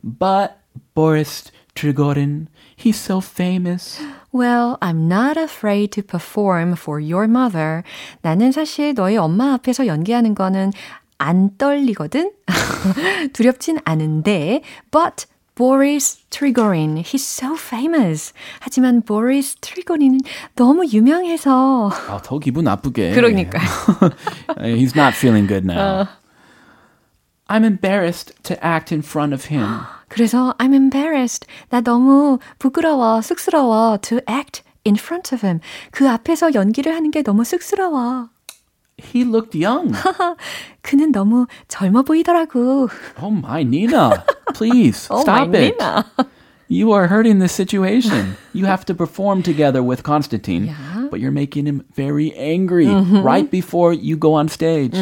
but 0.02 0.58
Boris 0.94 1.50
Trigorin, 1.74 2.48
he's 2.74 2.96
so 2.96 3.20
famous. 3.20 4.00
Well, 4.32 4.78
I'm 4.82 5.06
not 5.06 5.36
afraid 5.36 5.92
to 5.92 6.02
perform 6.02 6.74
for 6.74 6.98
your 7.00 7.28
mother. 7.28 7.84
나는 8.22 8.50
사실 8.50 8.94
너희 8.94 9.16
엄마 9.16 9.52
앞에서 9.54 9.86
연기하는 9.86 10.34
거는 10.34 10.72
안 11.18 11.56
떨리거든? 11.56 12.32
두렵진 13.32 13.78
않은데, 13.84 14.62
but 14.90 15.26
Boris 15.54 16.18
Trigorin, 16.30 16.98
he's 16.98 17.24
so 17.24 17.54
famous. 17.54 18.32
하지만 18.60 19.02
Boris 19.02 19.56
Trigorin은 19.60 20.20
너무 20.54 20.84
유명해서. 20.86 21.90
아, 22.08 22.20
더 22.22 22.38
기분 22.38 22.64
나쁘게. 22.64 23.12
그러니까요. 23.12 23.64
He's 24.58 24.94
not 24.94 25.14
feeling 25.16 25.48
good 25.48 25.64
now. 25.64 26.06
I'm 27.48 27.64
embarrassed 27.64 28.32
to 28.44 28.62
act 28.64 28.92
in 28.92 29.00
front 29.02 29.32
of 29.32 29.46
him. 29.50 29.64
그래서 30.08 30.54
I'm 30.58 30.74
embarrassed. 30.74 31.46
나 31.70 31.80
너무 31.80 32.38
부끄러워, 32.58 33.20
쑥스러워 33.22 34.00
to 34.02 34.20
act 34.28 34.62
in 34.86 34.96
front 34.96 35.34
of 35.34 35.44
him. 35.46 35.60
그 35.90 36.08
앞에서 36.08 36.52
연기를 36.54 36.94
하는 36.94 37.10
게 37.10 37.22
너무 37.22 37.44
쑥스러워. 37.44 38.28
He 39.00 39.22
looked 39.24 39.54
young. 39.56 39.92
그는 40.82 41.12
너무 41.12 41.46
젊어 41.68 42.02
보이더라고. 42.02 42.88
Oh 43.22 43.30
my, 43.30 43.62
Nina. 43.64 44.24
Please, 44.54 45.06
Oh 45.10 45.20
stop 45.22 45.48
my 45.48 45.58
it. 45.58 45.76
Nina. 45.78 46.04
You 46.68 46.92
are 46.92 47.06
hurting 47.06 47.38
the 47.38 47.48
situation. 47.48 48.36
You 48.52 48.66
have 48.66 48.84
to 48.86 48.94
perform 48.94 49.42
together 49.42 49.82
with 49.82 50.02
Constantine, 50.02 50.66
Yeah. 50.66 51.08
but 51.10 51.18
you're 51.20 51.32
making 51.32 51.64
him 51.66 51.82
very 51.94 52.34
angry 52.36 52.88
right 53.22 53.48
before 53.50 53.94
you 53.94 54.16
go 54.18 54.34
on 54.34 54.48
stage. 54.48 54.92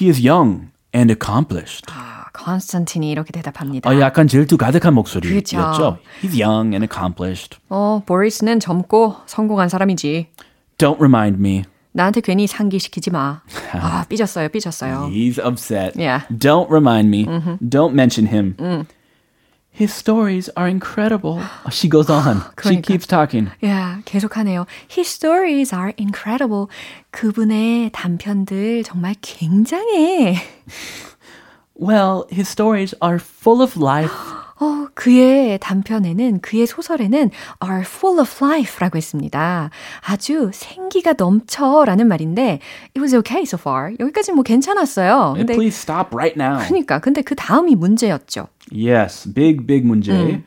He 0.00 0.08
is 0.08 0.26
young 0.26 0.70
and 0.94 1.12
accomplished. 1.12 1.86
아, 1.92 2.24
컨스탄틴이 2.32 3.10
이렇게 3.10 3.32
대답합니다. 3.32 3.88
어, 3.88 4.00
약간 4.00 4.26
질투 4.26 4.56
가득한 4.56 4.94
목소리였죠. 4.94 5.56
그쵸. 5.56 5.98
He's 6.22 6.40
young 6.40 6.74
and 6.74 6.84
accomplished. 6.84 7.58
어, 7.68 8.02
보리스는 8.04 8.60
젊고 8.60 9.16
성공한 9.26 9.68
사람이지. 9.68 10.28
Don't 10.78 10.96
remind 10.98 11.38
me. 11.38 11.64
나한테 11.92 12.20
괜히 12.20 12.48
상기시키지 12.48 13.10
마. 13.10 13.42
아, 13.72 14.04
삐졌어요, 14.08 14.48
삐졌어요. 14.48 15.10
He's 15.12 15.38
upset. 15.38 15.96
Yeah. 15.96 16.26
Don't 16.28 16.68
remind 16.68 17.08
me. 17.08 17.24
Don't 17.62 17.92
mention 17.94 18.26
him. 18.26 18.56
His 19.73 19.93
stories 19.93 20.49
are 20.57 20.67
incredible. 20.67 21.41
She 21.71 21.87
goes 21.87 22.09
on. 22.09 22.41
she 22.59 22.81
그러니까. 22.81 22.87
keeps 22.87 23.07
talking. 23.07 23.49
야, 23.63 24.01
계속하네요. 24.03 24.65
His 24.89 25.07
stories 25.07 25.73
are 25.73 25.93
incredible. 25.97 26.67
그분의 27.11 27.91
단편들 27.93 28.83
정말 28.83 29.15
굉장해. 29.21 30.35
Well, 31.75 32.25
his 32.29 32.49
stories 32.49 32.93
are 33.01 33.19
full 33.19 33.61
of 33.61 33.77
life. 33.77 34.11
어, 34.60 34.86
그의 34.94 35.58
단편에는, 35.58 36.40
그의 36.40 36.66
소설에는 36.66 37.30
are 37.64 37.82
full 37.82 38.20
of 38.20 38.44
life라고 38.44 38.96
했습니다. 38.96 39.70
아주 40.06 40.50
생기가 40.52 41.14
넘쳐 41.14 41.84
라는 41.84 42.06
말인데, 42.06 42.60
it 42.96 43.00
was 43.00 43.14
okay 43.14 43.42
so 43.42 43.58
far. 43.60 43.94
여기까지 43.98 44.32
뭐 44.32 44.42
괜찮았어요. 44.44 45.34
근데, 45.36 45.54
Please 45.54 45.76
stop 45.78 46.14
right 46.14 46.40
now. 46.40 46.64
그러니까, 46.64 47.00
근데 47.00 47.22
그 47.22 47.34
다음이 47.34 47.74
문제였죠. 47.74 48.46
Yes, 48.72 49.32
big, 49.32 49.66
big 49.66 49.86
문제. 49.86 50.42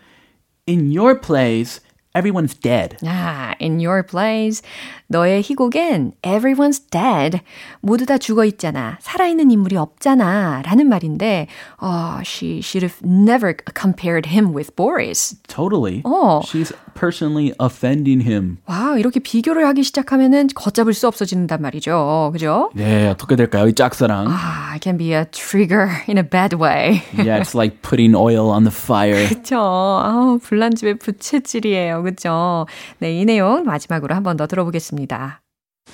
In 0.68 0.98
your 0.98 1.20
plays, 1.20 1.82
everyone's 2.17 2.55
dead. 2.55 2.97
아, 3.05 3.55
in 3.61 3.81
your 3.81 4.03
plays. 4.03 4.63
너의 5.09 5.43
희곡엔 5.43 6.13
everyone's 6.23 6.81
dead. 6.91 7.41
모두 7.81 8.07
다 8.07 8.19
죽어 8.19 8.45
있잖아. 8.45 8.99
살아있는 9.01 9.51
인물이 9.51 9.77
없잖아. 9.77 10.63
라는 10.63 10.89
말인데, 10.89 11.47
어, 11.81 12.21
she 12.25 12.59
should 12.59 12.85
have 12.85 13.01
never 13.03 13.55
compared 13.75 14.29
him 14.29 14.55
with 14.55 14.75
Boris. 14.77 15.37
Totally. 15.49 16.03
Oh. 16.05 16.43
She's 16.45 16.73
personally 16.97 17.53
offending 17.61 18.23
him. 18.29 18.59
와, 18.67 18.97
이렇게 18.99 19.21
비교를 19.21 19.67
하기 19.69 19.83
시작하면은 19.83 20.49
걷잡을 20.55 20.95
수 20.95 21.07
없어진단 21.09 21.61
말이죠. 21.63 22.31
그죠? 22.33 22.71
네, 22.75 23.09
어떻게 23.09 23.37
될까요? 23.37 23.67
이 23.69 23.75
짝사랑. 23.75 24.27
아, 24.29 24.73
it 24.75 24.81
can 24.83 24.97
be 24.99 25.13
a 25.15 25.25
trigger 25.31 25.89
in 26.09 26.19
a 26.19 26.23
bad 26.23 26.57
way. 26.57 27.03
yeah, 27.17 27.39
it's 27.41 27.55
like 27.55 27.83
putting 27.83 28.15
oil 28.15 28.51
on 28.51 28.65
the 28.65 28.75
fire. 28.75 29.29
그쵸. 29.29 29.57
아우, 29.59 30.39
불난집의 30.43 30.99
부채질이에요. 30.99 32.03
그쵸. 32.03 32.67
네, 32.99 33.21
이 33.21 33.25
내용 33.25 33.65
마지막으로 33.65 34.15
한 34.15 34.23
번 34.23 34.37
더 34.37 34.47
들어보겠습니다. 34.47 35.41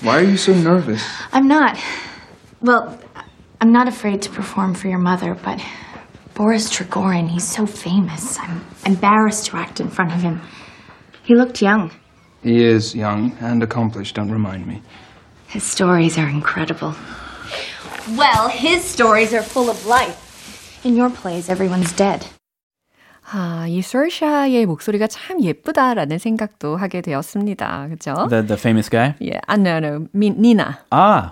Why 0.02 0.18
are 0.18 0.24
you 0.26 0.34
so 0.36 0.52
nervous? 0.54 1.02
I'm 1.32 1.46
not. 1.46 1.76
Well, 2.60 2.98
I'm 3.60 3.70
not 3.72 3.88
afraid 3.88 4.20
to 4.22 4.30
perform 4.30 4.74
for 4.74 4.88
your 4.88 5.00
mother, 5.00 5.34
but 5.42 5.58
Boris 6.34 6.68
Trigorin, 6.70 7.28
he's 7.28 7.42
so 7.42 7.66
famous. 7.66 8.38
I'm 8.38 8.60
embarrassed 8.86 9.46
to 9.50 9.56
act 9.56 9.80
in 9.80 9.88
front 9.88 10.12
of 10.14 10.22
him. 10.22 10.40
He 11.24 11.34
looked 11.34 11.60
young. 11.62 11.90
He 12.42 12.64
is 12.64 12.94
young 12.94 13.32
and 13.40 13.62
accomplished, 13.62 14.14
don't 14.16 14.30
remind 14.30 14.66
me. 14.66 14.82
His 15.48 15.64
stories 15.64 16.16
are 16.18 16.28
incredible. 16.28 16.94
Well, 18.16 18.48
his 18.48 18.84
stories 18.84 19.34
are 19.34 19.42
full 19.42 19.68
of 19.68 19.84
life. 19.86 20.80
In 20.84 20.96
your 20.96 21.10
plays, 21.10 21.50
everyone's 21.50 21.92
dead. 21.94 22.26
아, 23.30 23.66
이 23.68 23.82
솔샤의 23.82 24.64
목소리가 24.64 25.06
참 25.06 25.42
예쁘다라는 25.42 26.18
생각도 26.18 26.78
하게 26.78 27.02
되었습니다. 27.02 27.88
그죠? 27.90 28.14
The 28.30 28.46
the 28.46 28.58
famous 28.58 28.88
guy. 28.88 29.14
예, 29.22 29.38
아, 29.46 29.54
no, 29.58 29.76
no, 29.76 30.06
미, 30.12 30.30
니나. 30.30 30.78
Ah, 30.90 31.30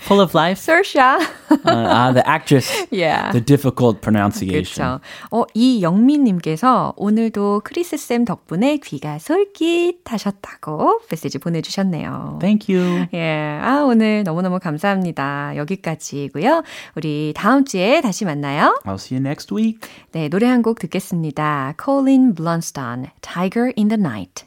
Full 0.00 0.20
of 0.20 0.34
life. 0.34 0.58
Saoirse. 0.60 0.96
Uh, 0.96 1.56
ah, 1.64 2.12
the 2.12 2.26
actress. 2.28 2.70
Yeah. 2.90 3.30
The 3.32 3.40
difficult 3.40 4.00
pronunciation. 4.00 4.64
그렇죠. 4.64 5.00
어, 5.30 5.44
이영민님께서 5.54 6.94
오늘도 6.96 7.62
크리스 7.64 7.96
쌤 7.96 8.24
덕분에 8.24 8.78
귀가 8.78 9.18
솔깃하셨다고 9.18 11.00
메시지 11.10 11.38
보내주셨네요. 11.38 12.38
Thank 12.40 12.74
you. 12.74 13.06
예, 13.14 13.58
아 13.62 13.84
오늘 13.86 14.22
너무너무 14.24 14.58
감사합니다. 14.58 15.54
여기까지고요. 15.56 16.62
우리 16.96 17.32
다음 17.36 17.64
주에 17.64 18.00
다시 18.00 18.24
만나요. 18.24 18.78
I'll 18.84 18.94
see 18.94 19.16
you 19.16 19.24
next 19.26 19.54
week. 19.54 19.80
네, 20.12 20.28
노래 20.28 20.46
한 20.46 20.62
곡 20.62 20.78
듣겠습니다. 20.80 21.74
Colin 21.82 22.34
Blunstone, 22.34 23.10
Tiger 23.20 23.72
in 23.76 23.88
the 23.88 24.00
Night. 24.00 24.46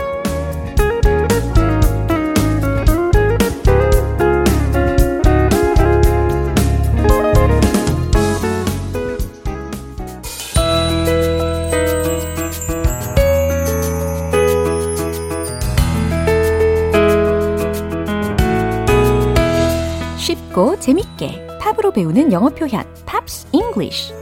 쉽고 20.51 20.79
재밌게 20.79 21.47
팝으로 21.59 21.91
배우는 21.91 22.31
영어 22.31 22.49
표현 22.49 22.83
Pops 23.05 23.47
English 23.51 24.13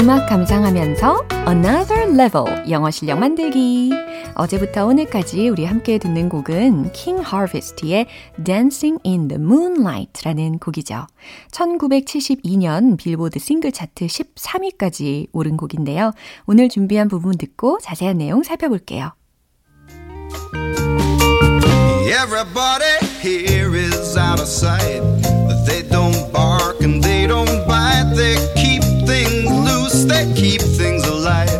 음악 0.00 0.28
감상하면서 0.28 1.26
Another 1.48 2.08
Level 2.08 2.70
영어 2.70 2.90
실력 2.90 3.18
만들기. 3.18 3.92
어제부터 4.34 4.86
오늘까지 4.86 5.48
우리 5.48 5.64
함께 5.64 5.98
듣는 5.98 6.28
곡은 6.28 6.92
King 6.92 7.22
Harvest의 7.26 8.06
Dancing 8.42 8.98
in 9.04 9.28
the 9.28 9.40
Moonlight라는 9.40 10.58
곡이죠. 10.58 11.06
1972년 11.50 12.96
빌보드 12.96 13.38
싱글 13.38 13.72
차트 13.72 14.06
13위까지 14.06 15.28
오른 15.32 15.56
곡인데요. 15.56 16.12
오늘 16.46 16.68
준비한 16.68 17.08
부분 17.08 17.36
듣고 17.36 17.78
자세한 17.82 18.18
내용 18.18 18.42
살펴볼게요. 18.42 19.12
Everybody 22.06 22.98
here 23.22 23.74
is 23.74 24.16
out 24.16 24.40
of 24.40 24.46
sight. 24.46 25.02
They 25.66 25.82
don't 25.88 26.32
bark 26.32 26.80
and 26.80 27.02
they 27.02 27.26
don't 27.26 27.66
bite. 27.66 28.14
They 28.14 28.36
keep 28.54 28.82
things 29.06 29.50
loose, 29.50 30.06
they 30.06 30.32
keep 30.34 30.60
things 30.60 31.04
alive. 31.06 31.51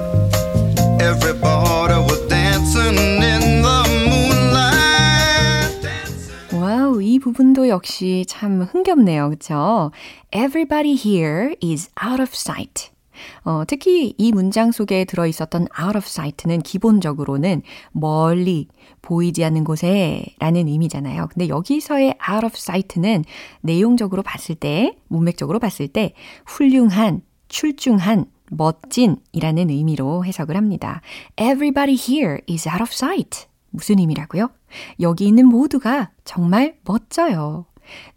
부분도 7.33 7.69
역시 7.69 8.25
참 8.29 8.63
흥겹네요. 8.63 9.31
그쵸? 9.31 9.91
Everybody 10.35 10.95
here 10.95 11.55
is 11.63 11.91
out 12.05 12.21
of 12.21 12.31
sight. 12.35 12.91
어, 13.45 13.63
특히 13.67 14.15
이 14.19 14.33
문장 14.33 14.73
속에 14.73 15.05
들어 15.05 15.27
있었던 15.27 15.67
out 15.81 15.97
of 15.97 16.05
sight는 16.07 16.61
기본적으로는 16.63 17.63
멀리, 17.93 18.69
보이지 19.01 19.45
않는 19.45 19.65
곳에 19.65 20.25
라는 20.39 20.69
의미잖아요. 20.69 21.29
근데 21.33 21.49
여기서의 21.49 22.17
out 22.31 22.45
of 22.45 22.53
sight는 22.55 23.25
내용적으로 23.63 24.23
봤을 24.23 24.55
때, 24.55 24.97
문맥적으로 25.09 25.59
봤을 25.59 25.89
때, 25.89 26.15
훌륭한, 26.47 27.23
출중한, 27.49 28.27
멋진 28.51 29.17
이라는 29.33 29.71
의미로 29.71 30.25
해석을 30.25 30.57
합니다. 30.57 31.01
Everybody 31.41 31.97
here 31.97 32.41
is 32.51 32.69
out 32.69 32.83
of 32.83 32.91
sight. 32.93 33.47
무슨 33.71 33.99
의미라고요? 33.99 34.51
여기 35.01 35.27
있는 35.27 35.47
모두가 35.47 36.11
정말 36.25 36.77
멋져요. 36.85 37.67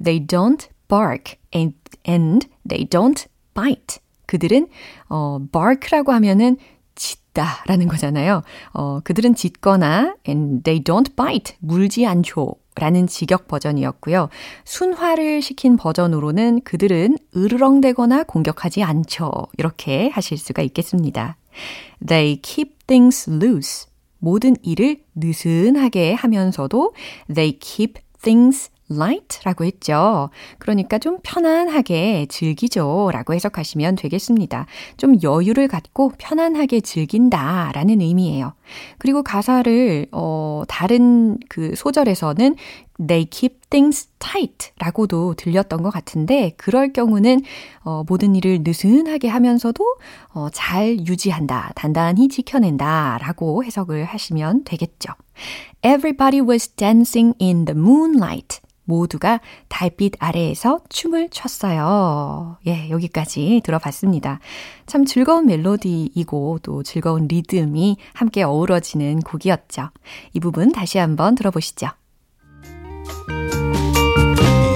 They 0.03 0.25
don't 0.25 0.67
bark 0.87 1.35
and, 1.53 1.75
and 2.07 2.47
they 2.67 2.87
don't 2.87 3.27
bite. 3.53 3.99
그들은 4.25 4.67
어 5.09 5.39
bark라고 5.51 6.11
하면은 6.13 6.57
짖다라는 6.95 7.87
거잖아요. 7.87 8.41
어 8.73 8.99
그들은 9.03 9.35
짖거나 9.35 10.15
and 10.27 10.63
they 10.63 10.83
don't 10.83 11.15
bite 11.15 11.55
물지 11.59 12.05
않죠. 12.05 12.55
라는 12.77 13.07
직역 13.07 13.47
버전이었고요. 13.47 14.27
순화를 14.65 15.41
시킨 15.41 15.77
버전으로는 15.77 16.61
그들은 16.63 17.17
으르렁대거나 17.35 18.23
공격하지 18.23 18.83
않죠. 18.83 19.31
이렇게 19.57 20.09
하실 20.09 20.37
수가 20.37 20.61
있겠습니다. 20.61 21.37
They 22.05 22.41
keep 22.41 22.75
things 22.85 23.29
loose. 23.29 23.87
모든 24.19 24.55
일을 24.61 25.01
느슨하게 25.15 26.13
하면서도 26.13 26.93
they 27.33 27.57
keep 27.59 27.99
things 28.21 28.71
light 28.91 29.39
라고 29.43 29.65
했죠. 29.65 30.29
그러니까 30.59 30.99
좀 30.99 31.17
편안하게 31.23 32.27
즐기죠 32.29 33.09
라고 33.11 33.33
해석하시면 33.33 33.95
되겠습니다. 33.95 34.67
좀 34.97 35.15
여유를 35.23 35.67
갖고 35.67 36.11
편안하게 36.17 36.81
즐긴다 36.81 37.71
라는 37.73 38.01
의미예요. 38.01 38.53
그리고 38.97 39.23
가사를, 39.23 40.07
어, 40.11 40.63
다른 40.67 41.37
그 41.49 41.73
소절에서는 41.75 42.55
they 42.97 43.25
keep 43.25 43.59
things 43.69 44.07
tight 44.19 44.71
라고도 44.79 45.35
들렸던 45.35 45.83
것 45.83 45.89
같은데, 45.91 46.53
그럴 46.57 46.93
경우는, 46.93 47.41
어, 47.83 48.03
모든 48.07 48.35
일을 48.35 48.59
느슨하게 48.63 49.27
하면서도, 49.27 49.83
어, 50.33 50.47
잘 50.51 50.99
유지한다, 51.07 51.71
단단히 51.75 52.27
지켜낸다 52.27 53.19
라고 53.21 53.63
해석을 53.63 54.05
하시면 54.05 54.63
되겠죠. 54.63 55.13
Everybody 55.83 56.41
was 56.41 56.69
dancing 56.69 57.35
in 57.41 57.65
the 57.65 57.79
moonlight. 57.79 58.59
모두가 58.85 59.41
달빛 59.67 60.13
아래에서 60.19 60.81
춤을 60.89 61.29
췄어요. 61.29 62.57
예, 62.67 62.89
여기까지 62.89 63.61
들어봤습니다. 63.63 64.39
참 64.85 65.05
즐거운 65.05 65.47
멜로디이고 65.47 66.59
또 66.61 66.83
즐거운 66.83 67.27
리듬이 67.27 67.97
함께 68.13 68.43
어우러지는 68.43 69.21
곡이었죠. 69.21 69.89
이 70.33 70.39
부분 70.39 70.71
다시 70.71 70.99
한번 70.99 71.35
들어보시죠. 71.35 71.87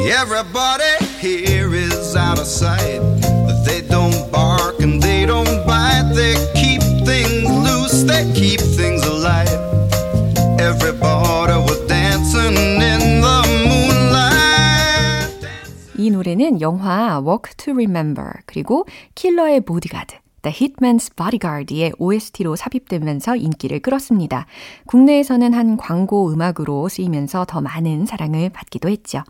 Everybody 0.07 0.94
here 1.18 1.74
is 1.74 2.16
out 2.16 2.38
of 2.38 2.46
sight. 2.46 3.00
They 3.64 3.83
don't 3.83 4.31
bark 4.33 4.81
and 4.81 5.03
they 5.03 5.27
don't 5.27 5.66
bite. 5.66 6.12
They 6.14 6.35
keep 6.55 6.83
things 7.05 7.44
loose, 7.48 8.03
they 8.05 8.24
keep 8.33 8.61
things 8.61 9.03
alive. 9.05 9.48
Everybody 10.59 11.55
was 11.68 11.81
dancing 11.88 12.57
in 12.57 13.20
the 13.20 13.37
moonlight. 13.68 15.48
이 15.96 16.11
노래는 16.11 16.61
영화 16.61 17.20
Walk 17.20 17.55
to 17.57 17.72
Remember 17.72 18.33
그리고 18.46 18.87
킬러의 19.14 19.61
보디가드 19.61 20.16
The 20.41 20.54
Hitman's 20.56 21.15
Bodyguard의 21.15 21.93
OST로 21.97 22.56
삽입되면서 22.56 23.36
인기를 23.36 23.80
끌었습니다. 23.82 24.45
국내에서는 24.88 25.54
한 25.54 25.78
광고 25.78 26.32
음악으로 26.32 26.89
쓰이면서 26.89 27.45
더 27.45 27.62
많은 27.62 28.06
사랑을 28.06 28.49
받기도 28.49 28.89
했죠. 28.89 29.23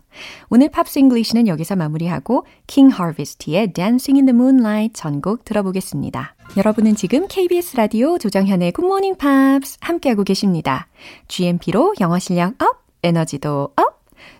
오늘 0.48 0.68
Pops 0.70 0.98
English는 0.98 1.46
여기서 1.46 1.76
마무리하고 1.76 2.46
King 2.66 2.94
Harvest의 2.94 3.72
Dancing 3.72 4.18
in 4.18 4.26
the 4.26 4.34
Moonlight 4.34 4.94
전곡 4.94 5.44
들어보겠습니다. 5.44 6.34
여러분은 6.56 6.96
지금 6.96 7.28
KBS 7.28 7.76
라디오 7.76 8.18
조정현의 8.18 8.72
Good 8.72 8.86
Morning 8.86 9.18
Pops 9.18 9.78
함께하고 9.80 10.24
계십니다. 10.24 10.88
GMP로 11.28 11.94
영어 12.00 12.18
실력 12.18 12.60
up, 12.60 12.84
에너지도 13.02 13.72
up! 13.76 13.89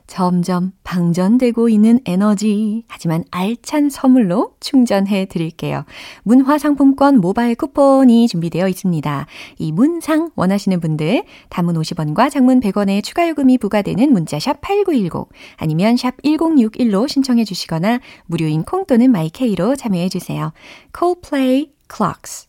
점점 0.06 0.72
방전되고 0.82 1.68
있는 1.68 2.00
에너지. 2.04 2.84
하지만 2.88 3.24
알찬 3.30 3.90
선물로 3.90 4.54
충전해 4.60 5.26
드릴게요. 5.26 5.84
문화상품권 6.24 7.20
모바일 7.20 7.54
쿠폰이 7.54 8.26
준비되어 8.28 8.68
있습니다. 8.68 9.26
이 9.58 9.72
문상 9.72 10.30
원하시는 10.34 10.80
분들 10.80 11.24
단문 11.48 11.76
50원과 11.76 12.30
장문 12.30 12.60
100원의 12.60 13.04
추가 13.04 13.28
요금이 13.28 13.58
부과되는 13.58 14.12
문자샵 14.12 14.60
8910 14.60 15.28
아니면 15.56 15.96
샵 15.96 16.20
1061로 16.22 17.08
신청해 17.08 17.44
주시거나 17.44 18.00
무료인 18.26 18.64
콩 18.64 18.86
또는 18.86 19.12
마이케이로 19.12 19.76
참여해 19.76 20.08
주세요. 20.08 20.52
Coldplay 20.96 21.70
Clocks 21.88 22.48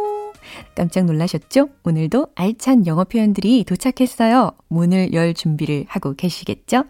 깜짝 0.81 1.05
놀라셨죠? 1.05 1.69
오늘도 1.83 2.29
알찬 2.33 2.87
영어 2.87 3.03
표현들이 3.03 3.65
도착했어요. 3.65 4.49
문을 4.67 5.13
열 5.13 5.35
준비를 5.35 5.85
하고 5.87 6.15
계시겠죠? 6.15 6.85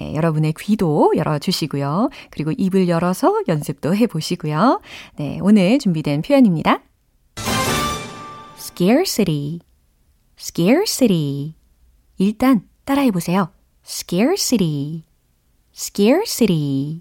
예, 0.00 0.14
여러분의 0.16 0.52
귀도 0.58 1.12
열어주시고요. 1.14 2.10
그리고 2.30 2.50
입을 2.58 2.88
열어서 2.88 3.44
연습도 3.46 3.94
해보시고요. 3.94 4.80
네, 5.18 5.38
오늘 5.42 5.78
준비된 5.78 6.22
표현입니다. 6.22 6.82
scarcity, 8.58 9.60
scarcity. 10.36 11.54
일단 12.18 12.66
따라해보세요. 12.84 13.52
scarcity, 13.86 15.04
scarcity. 15.72 17.00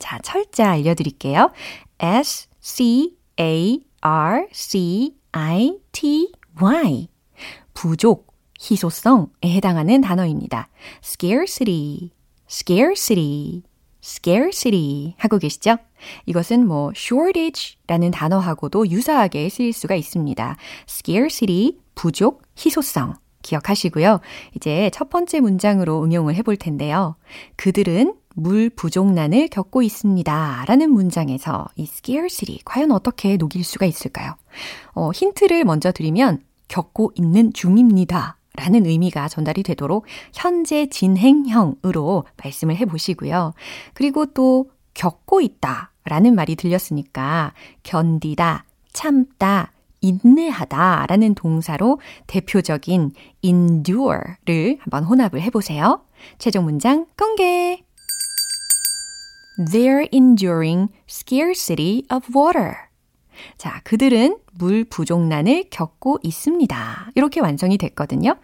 자, 0.00 0.18
철자 0.24 0.70
알려드릴게요. 0.70 1.52
S, 2.00 2.48
C, 2.60 3.16
A, 3.38 3.84
R, 4.00 4.48
C, 4.50 5.14
I, 5.36 5.78
T, 5.90 6.32
Y. 6.60 7.08
부족, 7.74 8.32
희소성에 8.60 9.26
해당하는 9.44 10.00
단어입니다. 10.00 10.68
scarcity, 11.02 12.12
scarcity, 12.48 13.64
scarcity 14.00 15.16
하고 15.18 15.38
계시죠? 15.38 15.78
이것은 16.26 16.68
뭐 16.68 16.92
shortage라는 16.94 18.12
단어하고도 18.12 18.90
유사하게 18.90 19.48
쓰일 19.48 19.72
수가 19.72 19.96
있습니다. 19.96 20.56
scarcity, 20.88 21.78
부족, 21.96 22.42
희소성. 22.56 23.16
기억하시고요. 23.42 24.20
이제 24.54 24.88
첫 24.94 25.10
번째 25.10 25.40
문장으로 25.40 26.04
응용을 26.04 26.36
해볼 26.36 26.58
텐데요. 26.58 27.16
그들은 27.56 28.14
물 28.34 28.68
부족난을 28.70 29.48
겪고 29.48 29.82
있습니다. 29.82 30.64
라는 30.66 30.90
문장에서 30.90 31.66
이 31.76 31.84
scarcity 31.84 32.60
과연 32.64 32.92
어떻게 32.92 33.36
녹일 33.36 33.64
수가 33.64 33.86
있을까요? 33.86 34.36
어, 34.92 35.10
힌트를 35.12 35.64
먼저 35.64 35.92
드리면 35.92 36.40
겪고 36.68 37.12
있는 37.14 37.52
중입니다. 37.52 38.36
라는 38.56 38.86
의미가 38.86 39.28
전달이 39.28 39.64
되도록 39.64 40.06
현재 40.32 40.86
진행형으로 40.86 42.24
말씀을 42.42 42.76
해 42.76 42.84
보시고요. 42.84 43.52
그리고 43.94 44.26
또 44.26 44.70
겪고 44.94 45.40
있다 45.40 45.90
라는 46.04 46.34
말이 46.34 46.54
들렸으니까 46.54 47.52
견디다, 47.82 48.64
참다, 48.92 49.72
인내하다 50.00 51.06
라는 51.08 51.34
동사로 51.34 51.98
대표적인 52.26 53.12
endure를 53.42 54.78
한번 54.80 55.04
혼합을 55.04 55.40
해보세요. 55.40 56.04
최종 56.38 56.64
문장 56.64 57.06
공개! 57.16 57.83
They're 59.56 60.08
enduring 60.10 60.92
scarcity 61.06 62.06
of 62.10 62.34
water. 62.34 62.90
자, 63.56 63.80
그들은 63.84 64.38
물 64.56 64.84
부족난을 64.84 65.64
겪고 65.70 66.18
있습니다. 66.22 67.10
이렇게 67.14 67.40
완성이 67.40 67.76
됐거든요. 67.76 68.36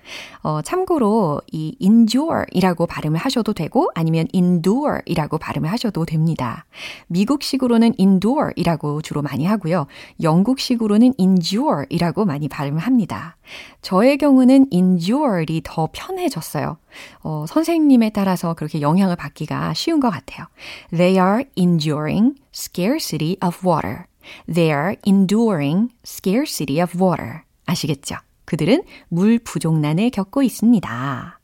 어, 0.42 0.60
참고로 0.62 1.40
이 1.52 1.76
endure이라고 1.80 2.86
발음을 2.86 3.18
하셔도 3.18 3.52
되고 3.52 3.90
아니면 3.94 4.26
endure이라고 4.34 5.38
발음을 5.38 5.70
하셔도 5.70 6.04
됩니다. 6.04 6.66
미국식으로는 7.08 7.94
endure이라고 7.98 9.02
주로 9.02 9.22
많이 9.22 9.46
하고요. 9.46 9.86
영국식으로는 10.20 11.14
endure이라고 11.18 12.24
많이 12.24 12.48
발음을 12.48 12.80
합니다. 12.80 13.36
저의 13.82 14.18
경우는 14.18 14.66
endure이 14.72 15.60
더 15.64 15.88
편해졌어요. 15.92 16.76
어, 17.22 17.44
선생님에 17.46 18.10
따라서 18.10 18.54
그렇게 18.54 18.80
영향을 18.80 19.16
받기가 19.16 19.74
쉬운 19.74 20.00
것 20.00 20.10
같아요. 20.10 20.46
They 20.90 21.18
are 21.18 21.44
enduring 21.56 22.34
scarcity 22.52 23.36
of 23.44 23.66
water. 23.66 24.09
They 24.52 24.72
are 24.72 24.96
enduring 25.06 25.90
scarcity 26.04 26.80
of 26.82 27.02
water. 27.02 27.42
아시겠죠? 27.66 28.16
그들은 28.44 28.82
물 29.08 29.38
부족난을 29.38 30.10
겪고 30.10 30.42
있습니다. 30.42 31.40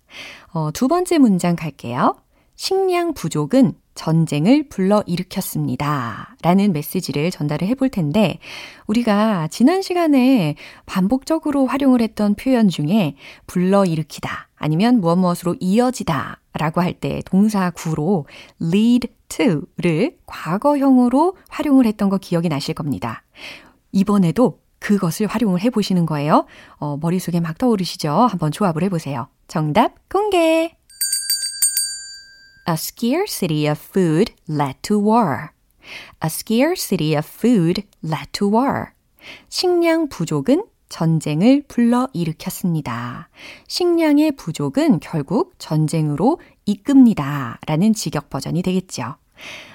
어, 0.53 0.71
두 0.73 0.89
번째 0.89 1.19
문장 1.19 1.57
갈게요. 1.57 2.17
식량 2.57 3.15
부족은 3.15 3.75
전쟁을 3.97 4.69
불러일으켰습니다. 4.69 6.37
라는 6.43 6.73
메시지를 6.73 7.31
전달을 7.33 7.67
해볼 7.69 7.89
텐데, 7.89 8.39
우리가 8.87 9.49
지난 9.49 9.83
시간에 9.83 10.55
반복적으로 10.87 11.67
활용을 11.67 12.01
했던 12.01 12.35
표현 12.35 12.69
중에 12.69 13.17
불러일으키다, 13.49 14.49
아니면 14.55 15.01
무엇 15.01 15.17
무엇으로 15.17 15.57
이어지다 15.59 16.41
라고 16.53 16.81
할 16.81 16.95
때 17.01 17.21
동사 17.27 17.71
구로 17.71 18.27
lead 18.63 19.09
to를 19.29 20.17
과거형으로 20.27 21.37
활용을 21.49 21.87
했던 21.87 22.09
거 22.09 22.19
기억이 22.19 22.49
나실 22.49 22.75
겁니다. 22.75 23.23
이번에도 23.93 24.61
그것을 24.79 25.27
활용을 25.27 25.61
해보시는 25.63 26.07
거예요. 26.07 26.47
어, 26.77 26.97
머릿속에 27.01 27.41
막 27.41 27.59
떠오르시죠? 27.59 28.11
한번 28.11 28.53
조합을 28.53 28.83
해보세요. 28.85 29.29
정답 29.49 30.09
공개! 30.09 30.76
A 32.69 32.75
scarcity 32.75 33.69
of 33.69 33.79
food 33.79 34.33
led 34.49 34.75
to 34.83 34.99
war. 34.99 35.51
A 36.23 36.29
scarcity 36.29 37.15
of 37.17 37.27
food 37.27 37.85
led 38.05 38.27
to 38.33 38.49
war. 38.49 38.89
식량 39.49 40.09
부족은 40.09 40.65
전쟁을 40.89 41.65
불러 41.69 42.09
일으켰습니다. 42.13 43.29
식량의 43.69 44.33
부족은 44.33 45.01
결국 45.01 45.55
전쟁으로 45.59 46.41
이끕니다. 46.65 47.59
라는 47.67 47.93
직역 47.93 48.31
버전이 48.31 48.63
되겠죠. 48.63 49.17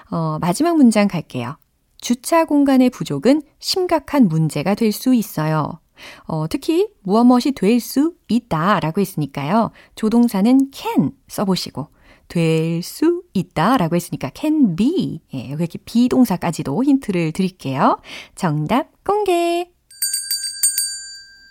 어, 0.10 0.38
마지막 0.40 0.76
문장 0.76 1.08
갈게요. 1.08 1.58
주차 2.00 2.46
공간의 2.46 2.90
부족은 2.90 3.42
심각한 3.60 4.28
문제가 4.28 4.74
될 4.76 4.92
수 4.92 5.14
있어요. 5.14 5.80
어, 6.26 6.48
특히 6.50 6.90
무엇 7.04 7.26
무엇이 7.26 7.52
될 7.52 7.80
수 7.80 8.16
있다 8.28 8.80
라고 8.80 9.02
했으니까요. 9.02 9.72
조동사는 9.96 10.72
can 10.74 11.12
써보시고 11.28 11.88
될 12.32 12.82
수 12.82 13.24
있다 13.34 13.76
라고 13.78 13.96
했으니까 13.96 14.32
can 14.36 14.76
be. 14.76 15.22
예, 15.34 15.52
여기 15.52 15.64
이렇게 15.64 15.80
비동사까지도 15.84 16.84
힌트를 16.84 17.34
드릴게요. 17.34 18.00
정답 18.36 19.04
공개! 19.04 19.70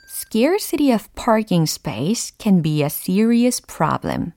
Scarcity 0.08 0.94
of 0.94 1.08
parking 1.14 1.70
space 1.70 2.34
can 2.40 2.62
be 2.62 2.80
a 2.80 2.86
serious 2.86 3.62
problem. 3.62 4.32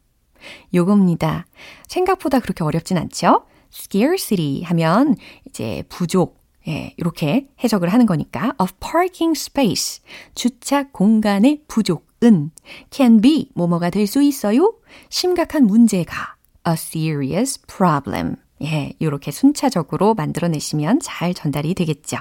요겁니다. 0.74 1.46
생각보다 1.88 2.40
그렇게 2.40 2.64
어렵진 2.64 2.98
않죠? 2.98 3.46
scarcity 3.72 4.64
하면 4.64 5.16
이제 5.48 5.84
부족, 5.88 6.44
예, 6.68 6.94
이렇게 6.98 7.48
해석을 7.64 7.90
하는 7.90 8.06
거니까 8.06 8.54
of 8.60 8.74
parking 8.80 9.40
space, 9.40 10.02
주차 10.36 10.90
공간의 10.90 11.64
부족 11.68 12.13
은 12.24 12.52
can 12.92 13.22
be 13.22 13.50
뭐뭐가 13.56 13.90
될 13.90 14.08
수 14.08 14.22
있어요? 14.22 14.74
심각한 15.10 15.66
문제가 15.66 16.36
a 16.68 16.74
serious 16.74 17.60
problem. 17.68 18.36
예, 18.64 18.94
이렇게 19.00 19.32
순차적으로 19.32 20.14
만들어내시면 20.14 21.00
잘 21.02 21.34
전달이 21.34 21.74
되겠죠. 21.74 22.18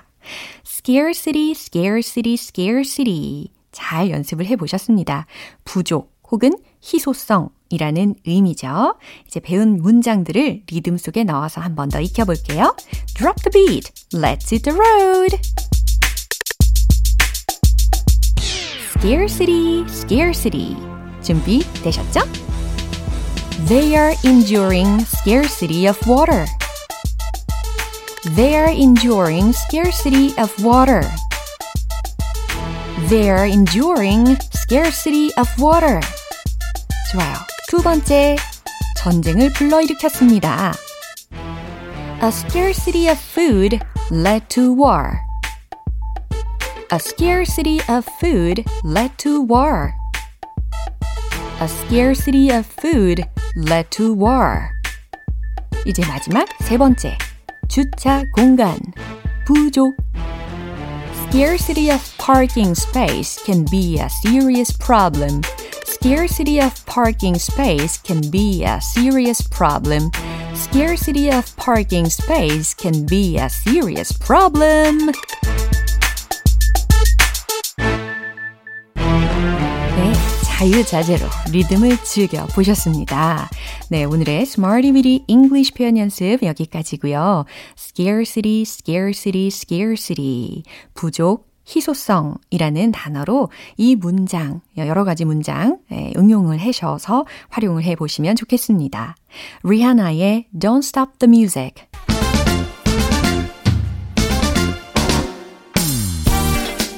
scarcity, 0.67 1.51
scarcity, 1.53 2.35
scarcity. 2.35 3.49
잘 3.71 4.11
연습을 4.11 4.47
해 4.47 4.57
보셨습니다. 4.57 5.27
부족 5.65 6.13
혹은 6.31 6.53
희소성이라는 6.83 8.15
의미죠. 8.27 8.97
이제 9.27 9.39
배운 9.41 9.81
문장들을 9.83 10.63
리듬 10.71 10.97
속에 10.97 11.25
넣어서 11.25 11.61
한 11.61 11.75
번 11.77 11.89
더 11.91 12.01
익혀볼게요. 12.01 12.75
Drop 13.15 13.37
the 13.43 13.51
beat. 13.67 13.93
Let's 14.15 14.51
hit 14.51 14.63
the 14.65 14.77
road. 14.77 15.39
Scarcity, 19.02 19.86
scarcity. 19.88 20.76
준비되셨죠? 21.22 22.22
They 23.68 23.96
are 23.96 24.16
enduring 24.24 25.02
scarcity 25.02 25.88
of 25.88 26.00
water. 26.08 26.46
They 28.36 28.56
are 28.56 28.72
enduring 28.72 29.54
scarcity 29.54 30.34
of 30.40 30.54
water. 30.64 31.02
They're 33.10 33.46
enduring 33.46 34.38
scarcity 34.54 35.32
of 35.38 35.50
water. 35.60 36.02
좋아요. 37.12 37.36
두 37.70 37.82
번째, 37.82 38.36
전쟁을 38.98 39.54
불러일으켰습니다. 39.54 40.74
A 42.22 42.30
scarcity 42.30 43.08
of 43.08 43.20
food 43.20 43.80
led 44.12 44.48
to 44.50 44.74
war. 44.74 45.20
A 46.92 47.00
scarcity 47.00 47.82
of 47.90 48.06
food 48.20 48.66
led 48.84 49.18
to 49.20 49.42
war. 49.42 49.94
A 51.60 51.68
scarcity 51.68 52.50
of 52.50 52.66
food 52.66 53.26
led 53.56 53.90
to 53.92 54.14
war. 54.14 54.72
이제 55.86 56.04
마지막 56.06 56.48
세 56.62 56.78
번째. 56.78 57.18
주차 57.68 58.24
공간. 58.36 58.78
부족. 59.46 59.96
Scarcity 61.30 61.92
of 61.92 62.02
parking 62.18 62.74
space 62.74 63.38
can 63.44 63.66
be 63.70 64.00
a 64.00 64.10
serious 64.24 64.72
problem. 64.72 65.42
Scarcity 65.86 66.62
of 66.62 66.86
parking 66.86 67.36
space 67.36 67.98
can 67.98 68.22
be 68.30 68.64
a 68.64 68.80
serious 68.80 69.42
problem. 69.42 70.12
Scarcity 70.54 71.30
of 71.30 71.56
parking 71.58 72.10
space 72.10 72.74
can 72.74 73.06
be 73.06 73.38
a 73.38 73.50
serious 73.50 74.12
problem. 74.12 75.12
자유자재로 80.63 81.27
리듬을 81.51 81.97
즐겨 82.05 82.47
보셨습니다. 82.47 83.51
네, 83.91 84.05
오늘의 84.05 84.43
Smarty 84.43 84.93
Weedy 84.93 85.25
English 85.27 85.75
표현 85.75 85.99
연습 85.99 86.41
여기까지고요. 86.41 87.47
Scarcity, 87.77 88.63
scarcity, 88.63 89.49
scarcity. 89.49 90.63
부족, 90.95 91.51
희소성이라는 91.67 92.93
단어로 92.93 93.51
이 93.77 93.97
문장, 93.97 94.61
여러 94.77 95.03
가지 95.03 95.25
문장 95.25 95.79
응용을 96.17 96.59
하셔서 96.59 97.27
활용을 97.49 97.83
해 97.83 97.97
보시면 97.97 98.37
좋겠습니다. 98.37 99.17
리하나의 99.65 100.47
Don't 100.57 100.85
Stop 100.85 101.19
the 101.19 101.29
Music. 101.29 101.87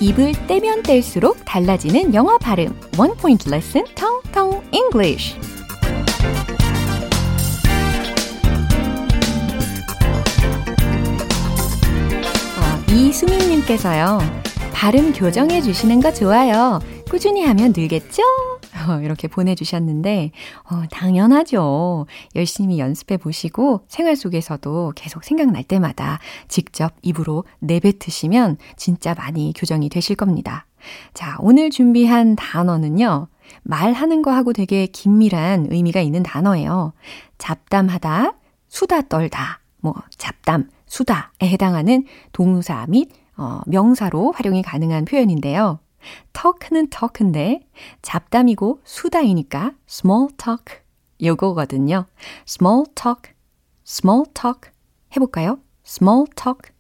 입을 0.05 0.33
떼면 0.47 0.83
뗄수록 0.83 1.39
달라지는 1.47 2.13
영어 2.13 2.37
발음. 2.37 2.79
One 2.99 3.15
point 3.15 3.49
lesson, 3.49 3.87
텅텅 3.95 4.63
English. 4.71 5.35
어, 12.59 12.93
이수민님께서요. 12.93 14.19
발음 14.75 15.15
교정해 15.15 15.63
주시는 15.63 16.01
거 16.03 16.13
좋아요. 16.13 16.81
꾸준히 17.09 17.43
하면 17.47 17.73
늘겠죠? 17.75 18.23
어, 18.89 19.01
이렇게 19.03 19.29
보내주셨는데, 19.29 20.31
어, 20.71 20.83
당연하죠. 20.91 22.07
열심히 22.35 22.79
연습해 22.79 23.17
보시고 23.17 23.85
생활 23.89 24.17
속에서도 24.17 24.93
계속 24.97 25.25
생각날 25.25 25.63
때마다 25.65 26.19
직접 26.49 26.95
입으로 27.03 27.45
내뱉으시면 27.61 28.59
진짜 28.77 29.15
많이 29.15 29.53
교정이 29.57 29.89
되실 29.89 30.17
겁니다. 30.17 30.67
자, 31.15 31.37
오늘 31.41 31.71
준비한 31.71 32.37
단어는요. 32.37 33.29
말하는 33.63 34.23
거하고 34.23 34.53
되게 34.53 34.87
긴밀한 34.87 35.69
의미가 35.71 36.01
있는 36.01 36.23
단어예요. 36.23 36.93
잡담하다, 37.39 38.35
수다 38.69 39.03
떨다, 39.03 39.61
뭐, 39.81 39.95
잡담, 40.17 40.69
수다에 40.87 41.29
해당하는 41.43 42.05
동사 42.33 42.87
및 42.89 43.11
어, 43.37 43.61
명사로 43.67 44.33
활용이 44.33 44.63
가능한 44.63 45.05
표현인데요. 45.07 45.81
Talk는 46.33 46.89
talk인데 46.91 47.61
잡담이고 48.03 48.81
수다이니까 48.85 49.73
small 49.89 50.29
talk 50.37 50.85
요거거든요. 51.23 52.07
small 52.47 52.85
talk, 52.95 53.33
small 53.87 54.25
talk 54.35 54.71
해볼까요? 55.17 55.59
small 55.87 56.27
talk, 56.37 56.73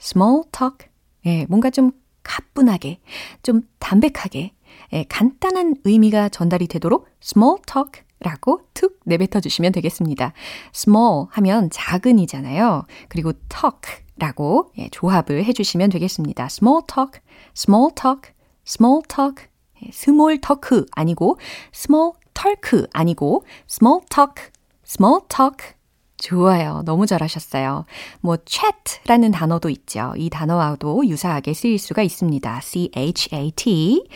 small 0.00 0.42
talk. 0.52 0.88
예, 1.26 1.46
뭔가 1.46 1.70
좀 1.70 1.92
가뿐하게, 2.22 3.00
좀 3.42 3.62
담백하게, 3.78 4.52
예, 4.92 5.04
간단한 5.08 5.76
의미가 5.84 6.28
전달이 6.28 6.66
되도록 6.68 7.08
small 7.22 7.58
talk 7.66 8.02
라고 8.20 8.60
툭 8.74 9.00
내뱉어 9.04 9.40
주시면 9.40 9.72
되겠습니다. 9.72 10.32
small 10.74 11.26
하면 11.30 11.70
작은이잖아요. 11.70 12.84
그리고 13.08 13.32
talk 13.48 14.04
라고 14.18 14.70
예, 14.78 14.88
조합을 14.90 15.44
해 15.44 15.52
주시면 15.52 15.90
되겠습니다. 15.90 16.44
small 16.44 16.82
talk, 16.86 17.20
small 17.56 17.90
talk, 17.94 18.32
small 18.70 19.02
talk, 19.08 19.48
small 19.90 20.40
talk 20.40 20.84
아니고 20.92 21.38
small 21.74 22.12
talk 22.34 22.86
아니고 22.92 23.44
small 23.68 24.00
talk, 24.08 24.50
small 24.86 25.20
talk 25.28 25.74
좋아요. 26.18 26.82
너무 26.84 27.06
잘하셨어요. 27.06 27.86
뭐 28.20 28.36
chat라는 28.44 29.32
단어도 29.32 29.70
있죠. 29.70 30.12
이 30.16 30.28
단어와도 30.28 31.06
유사하게 31.06 31.54
쓰일 31.54 31.78
수가 31.78 32.02
있습니다. 32.02 32.60
C-H-A-T. 32.60 34.06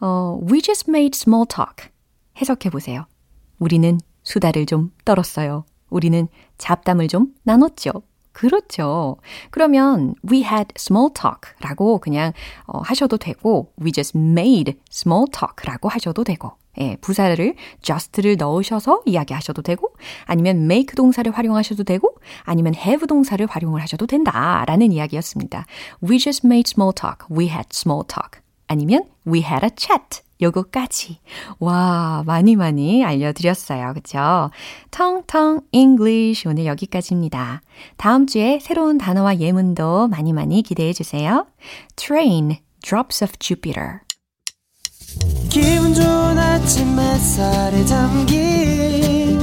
어, 0.00 0.38
we 0.50 0.60
just 0.60 0.90
made 0.90 1.16
small 1.16 1.46
talk. 1.48 1.90
해석해 2.36 2.68
보세요. 2.70 3.06
우리는 3.58 3.98
수다를 4.22 4.66
좀 4.66 4.92
떨었어요. 5.04 5.64
우리는 5.88 6.28
잡담을 6.58 7.08
좀 7.08 7.28
나눴죠. 7.44 7.92
그렇죠. 8.34 9.16
그러면 9.50 10.14
we 10.30 10.42
had 10.42 10.66
small 10.76 11.08
talk 11.14 11.54
라고 11.60 11.98
그냥 11.98 12.32
어, 12.66 12.80
하셔도 12.80 13.16
되고 13.16 13.72
we 13.80 13.92
just 13.92 14.18
made 14.18 14.74
small 14.92 15.26
talk 15.32 15.64
라고 15.64 15.88
하셔도 15.88 16.24
되고 16.24 16.52
예, 16.80 16.96
부사를 17.00 17.54
just를 17.80 18.36
넣으셔서 18.36 19.02
이야기하셔도 19.06 19.62
되고 19.62 19.94
아니면 20.24 20.64
make 20.64 20.96
동사를 20.96 21.30
활용하셔도 21.30 21.84
되고 21.84 22.16
아니면 22.42 22.74
have 22.74 23.06
동사를 23.06 23.46
활용을 23.46 23.80
하셔도 23.80 24.06
된다라는 24.06 24.90
이야기였습니다. 24.90 25.66
We 26.02 26.18
just 26.18 26.44
made 26.44 26.68
small 26.68 26.92
talk. 26.92 27.28
We 27.30 27.46
had 27.46 27.68
small 27.72 28.02
talk. 28.06 28.43
아니면 28.66 29.04
we 29.26 29.40
had 29.40 29.64
a 29.64 29.70
chat. 29.76 30.22
요거까지. 30.42 31.20
와, 31.60 32.22
많이 32.26 32.56
많이 32.56 33.04
알려드렸어요. 33.04 33.94
그쵸? 33.94 34.50
텅텅 34.90 35.60
English 35.72 36.46
오늘 36.48 36.66
여기까지입니다. 36.66 37.62
다음 37.96 38.26
주에 38.26 38.58
새로운 38.60 38.98
단어와 38.98 39.38
예문도 39.38 40.08
많이 40.08 40.32
많이 40.32 40.62
기대해 40.62 40.92
주세요. 40.92 41.46
Train, 41.96 42.56
Drops 42.82 43.24
of 43.24 43.32
Jupiter. 43.38 44.00
기분 45.48 45.94
좋은 45.94 46.38
아침 46.38 46.98
햇살에 46.98 47.84
담긴 47.84 49.38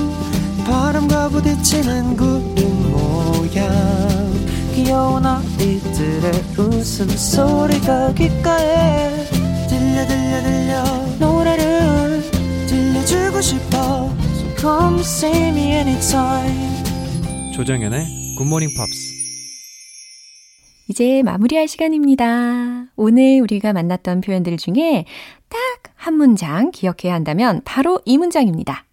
바람과 0.65 1.29
부딪히는 1.29 2.17
구름 2.17 2.91
모양 2.91 4.30
귀여운 4.83 5.23
아이들의 5.25 6.31
웃음소리가 6.57 8.13
귓가에 8.15 9.25
들려 9.69 10.07
들려 10.07 10.41
들려 10.41 10.83
노래를 11.19 12.21
들려주고 12.67 13.41
싶어 13.41 14.09
So 14.33 14.55
come 14.57 14.99
see 15.01 15.47
me 15.49 15.73
anytime 15.73 16.83
조정연의 17.53 18.35
굿모닝 18.37 18.69
팝스 18.75 19.11
이제 20.89 21.21
마무리할 21.23 21.67
시간입니다. 21.67 22.87
오늘 22.95 23.39
우리가 23.41 23.73
만났던 23.73 24.21
표현들 24.21 24.57
중에 24.57 25.05
딱 25.47 25.59
한 26.01 26.15
문장 26.15 26.71
기억해야 26.71 27.13
한다면 27.13 27.61
바로 27.63 28.01
이 28.05 28.17
문장입니다. 28.17 28.85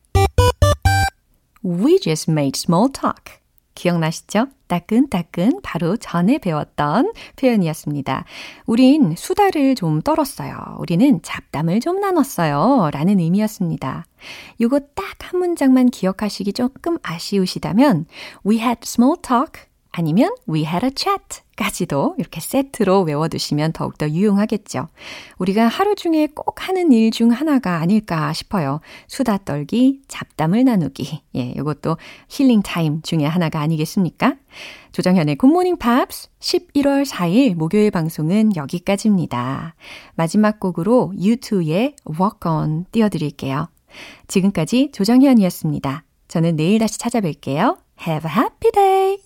We 1.65 1.99
just 1.99 2.31
made 2.31 2.53
small 2.55 2.93
talk. 2.93 3.41
기억나시죠? 3.79 4.49
따끈따끈 4.67 5.61
바로 5.63 5.97
전에 5.97 6.39
배웠던 6.39 7.13
표현이었습니다. 7.37 8.25
우린 8.67 9.15
수다를 9.17 9.75
좀 9.75 10.03
떨었어요. 10.03 10.77
우리는 10.79 11.21
잡담을 11.23 11.81
좀 11.81 12.01
나눴어요. 12.01 12.91
라는 12.93 13.21
의미였습니다. 13.21 14.05
요거 14.61 14.81
딱 14.95 15.19
한 15.29 15.41
문장만 15.41 15.91
기억하시기 15.91 16.55
조금 16.55 16.97
아쉬우시다면 17.03 18.07
We 18.47 18.59
had 18.59 18.81
small 18.83 19.17
talk 19.21 19.68
아니면 19.99 20.33
We 20.49 20.65
had 20.65 20.87
a 20.87 20.93
chat 20.95 21.43
까지도 21.57 22.15
이렇게 22.19 22.41
세트로 22.41 23.03
외워두시면 23.03 23.73
더욱더 23.73 24.09
유용하겠죠. 24.09 24.87
우리가 25.39 25.67
하루 25.67 25.97
중에 25.97 26.29
꼭 26.33 26.69
하는 26.69 26.93
일 26.93 27.11
중 27.11 27.33
하나가 27.33 27.81
아닐까 27.81 28.33
싶어요. 28.33 28.81
수다 29.09 29.39
떨기, 29.39 30.03
잡담을 30.07 30.63
나누기. 30.65 31.21
예, 31.35 31.41
이것도 31.57 31.97
힐링 32.29 32.63
타임 32.63 33.03
중에 33.03 33.25
하나가 33.25 33.61
아니겠습니까? 33.61 34.37
조정현의 34.93 35.35
굿모닝 35.35 35.79
팝스 35.79 36.29
11월 36.39 37.05
4일 37.05 37.57
목요일 37.57 37.91
방송은 37.91 38.55
여기까지입니다. 38.55 39.75
마지막 40.15 40.61
곡으로 40.61 41.13
U2의 41.19 41.95
Walk 42.09 42.49
On 42.49 42.85
띄워드릴게요. 42.93 43.69
지금까지 44.29 44.91
조정현이었습니다. 44.93 46.05
저는 46.29 46.55
내일 46.55 46.79
다시 46.79 46.99
찾아뵐게요. 47.01 47.79
Have 48.07 48.31
a 48.31 48.37
happy 48.37 48.71
day! 48.73 49.19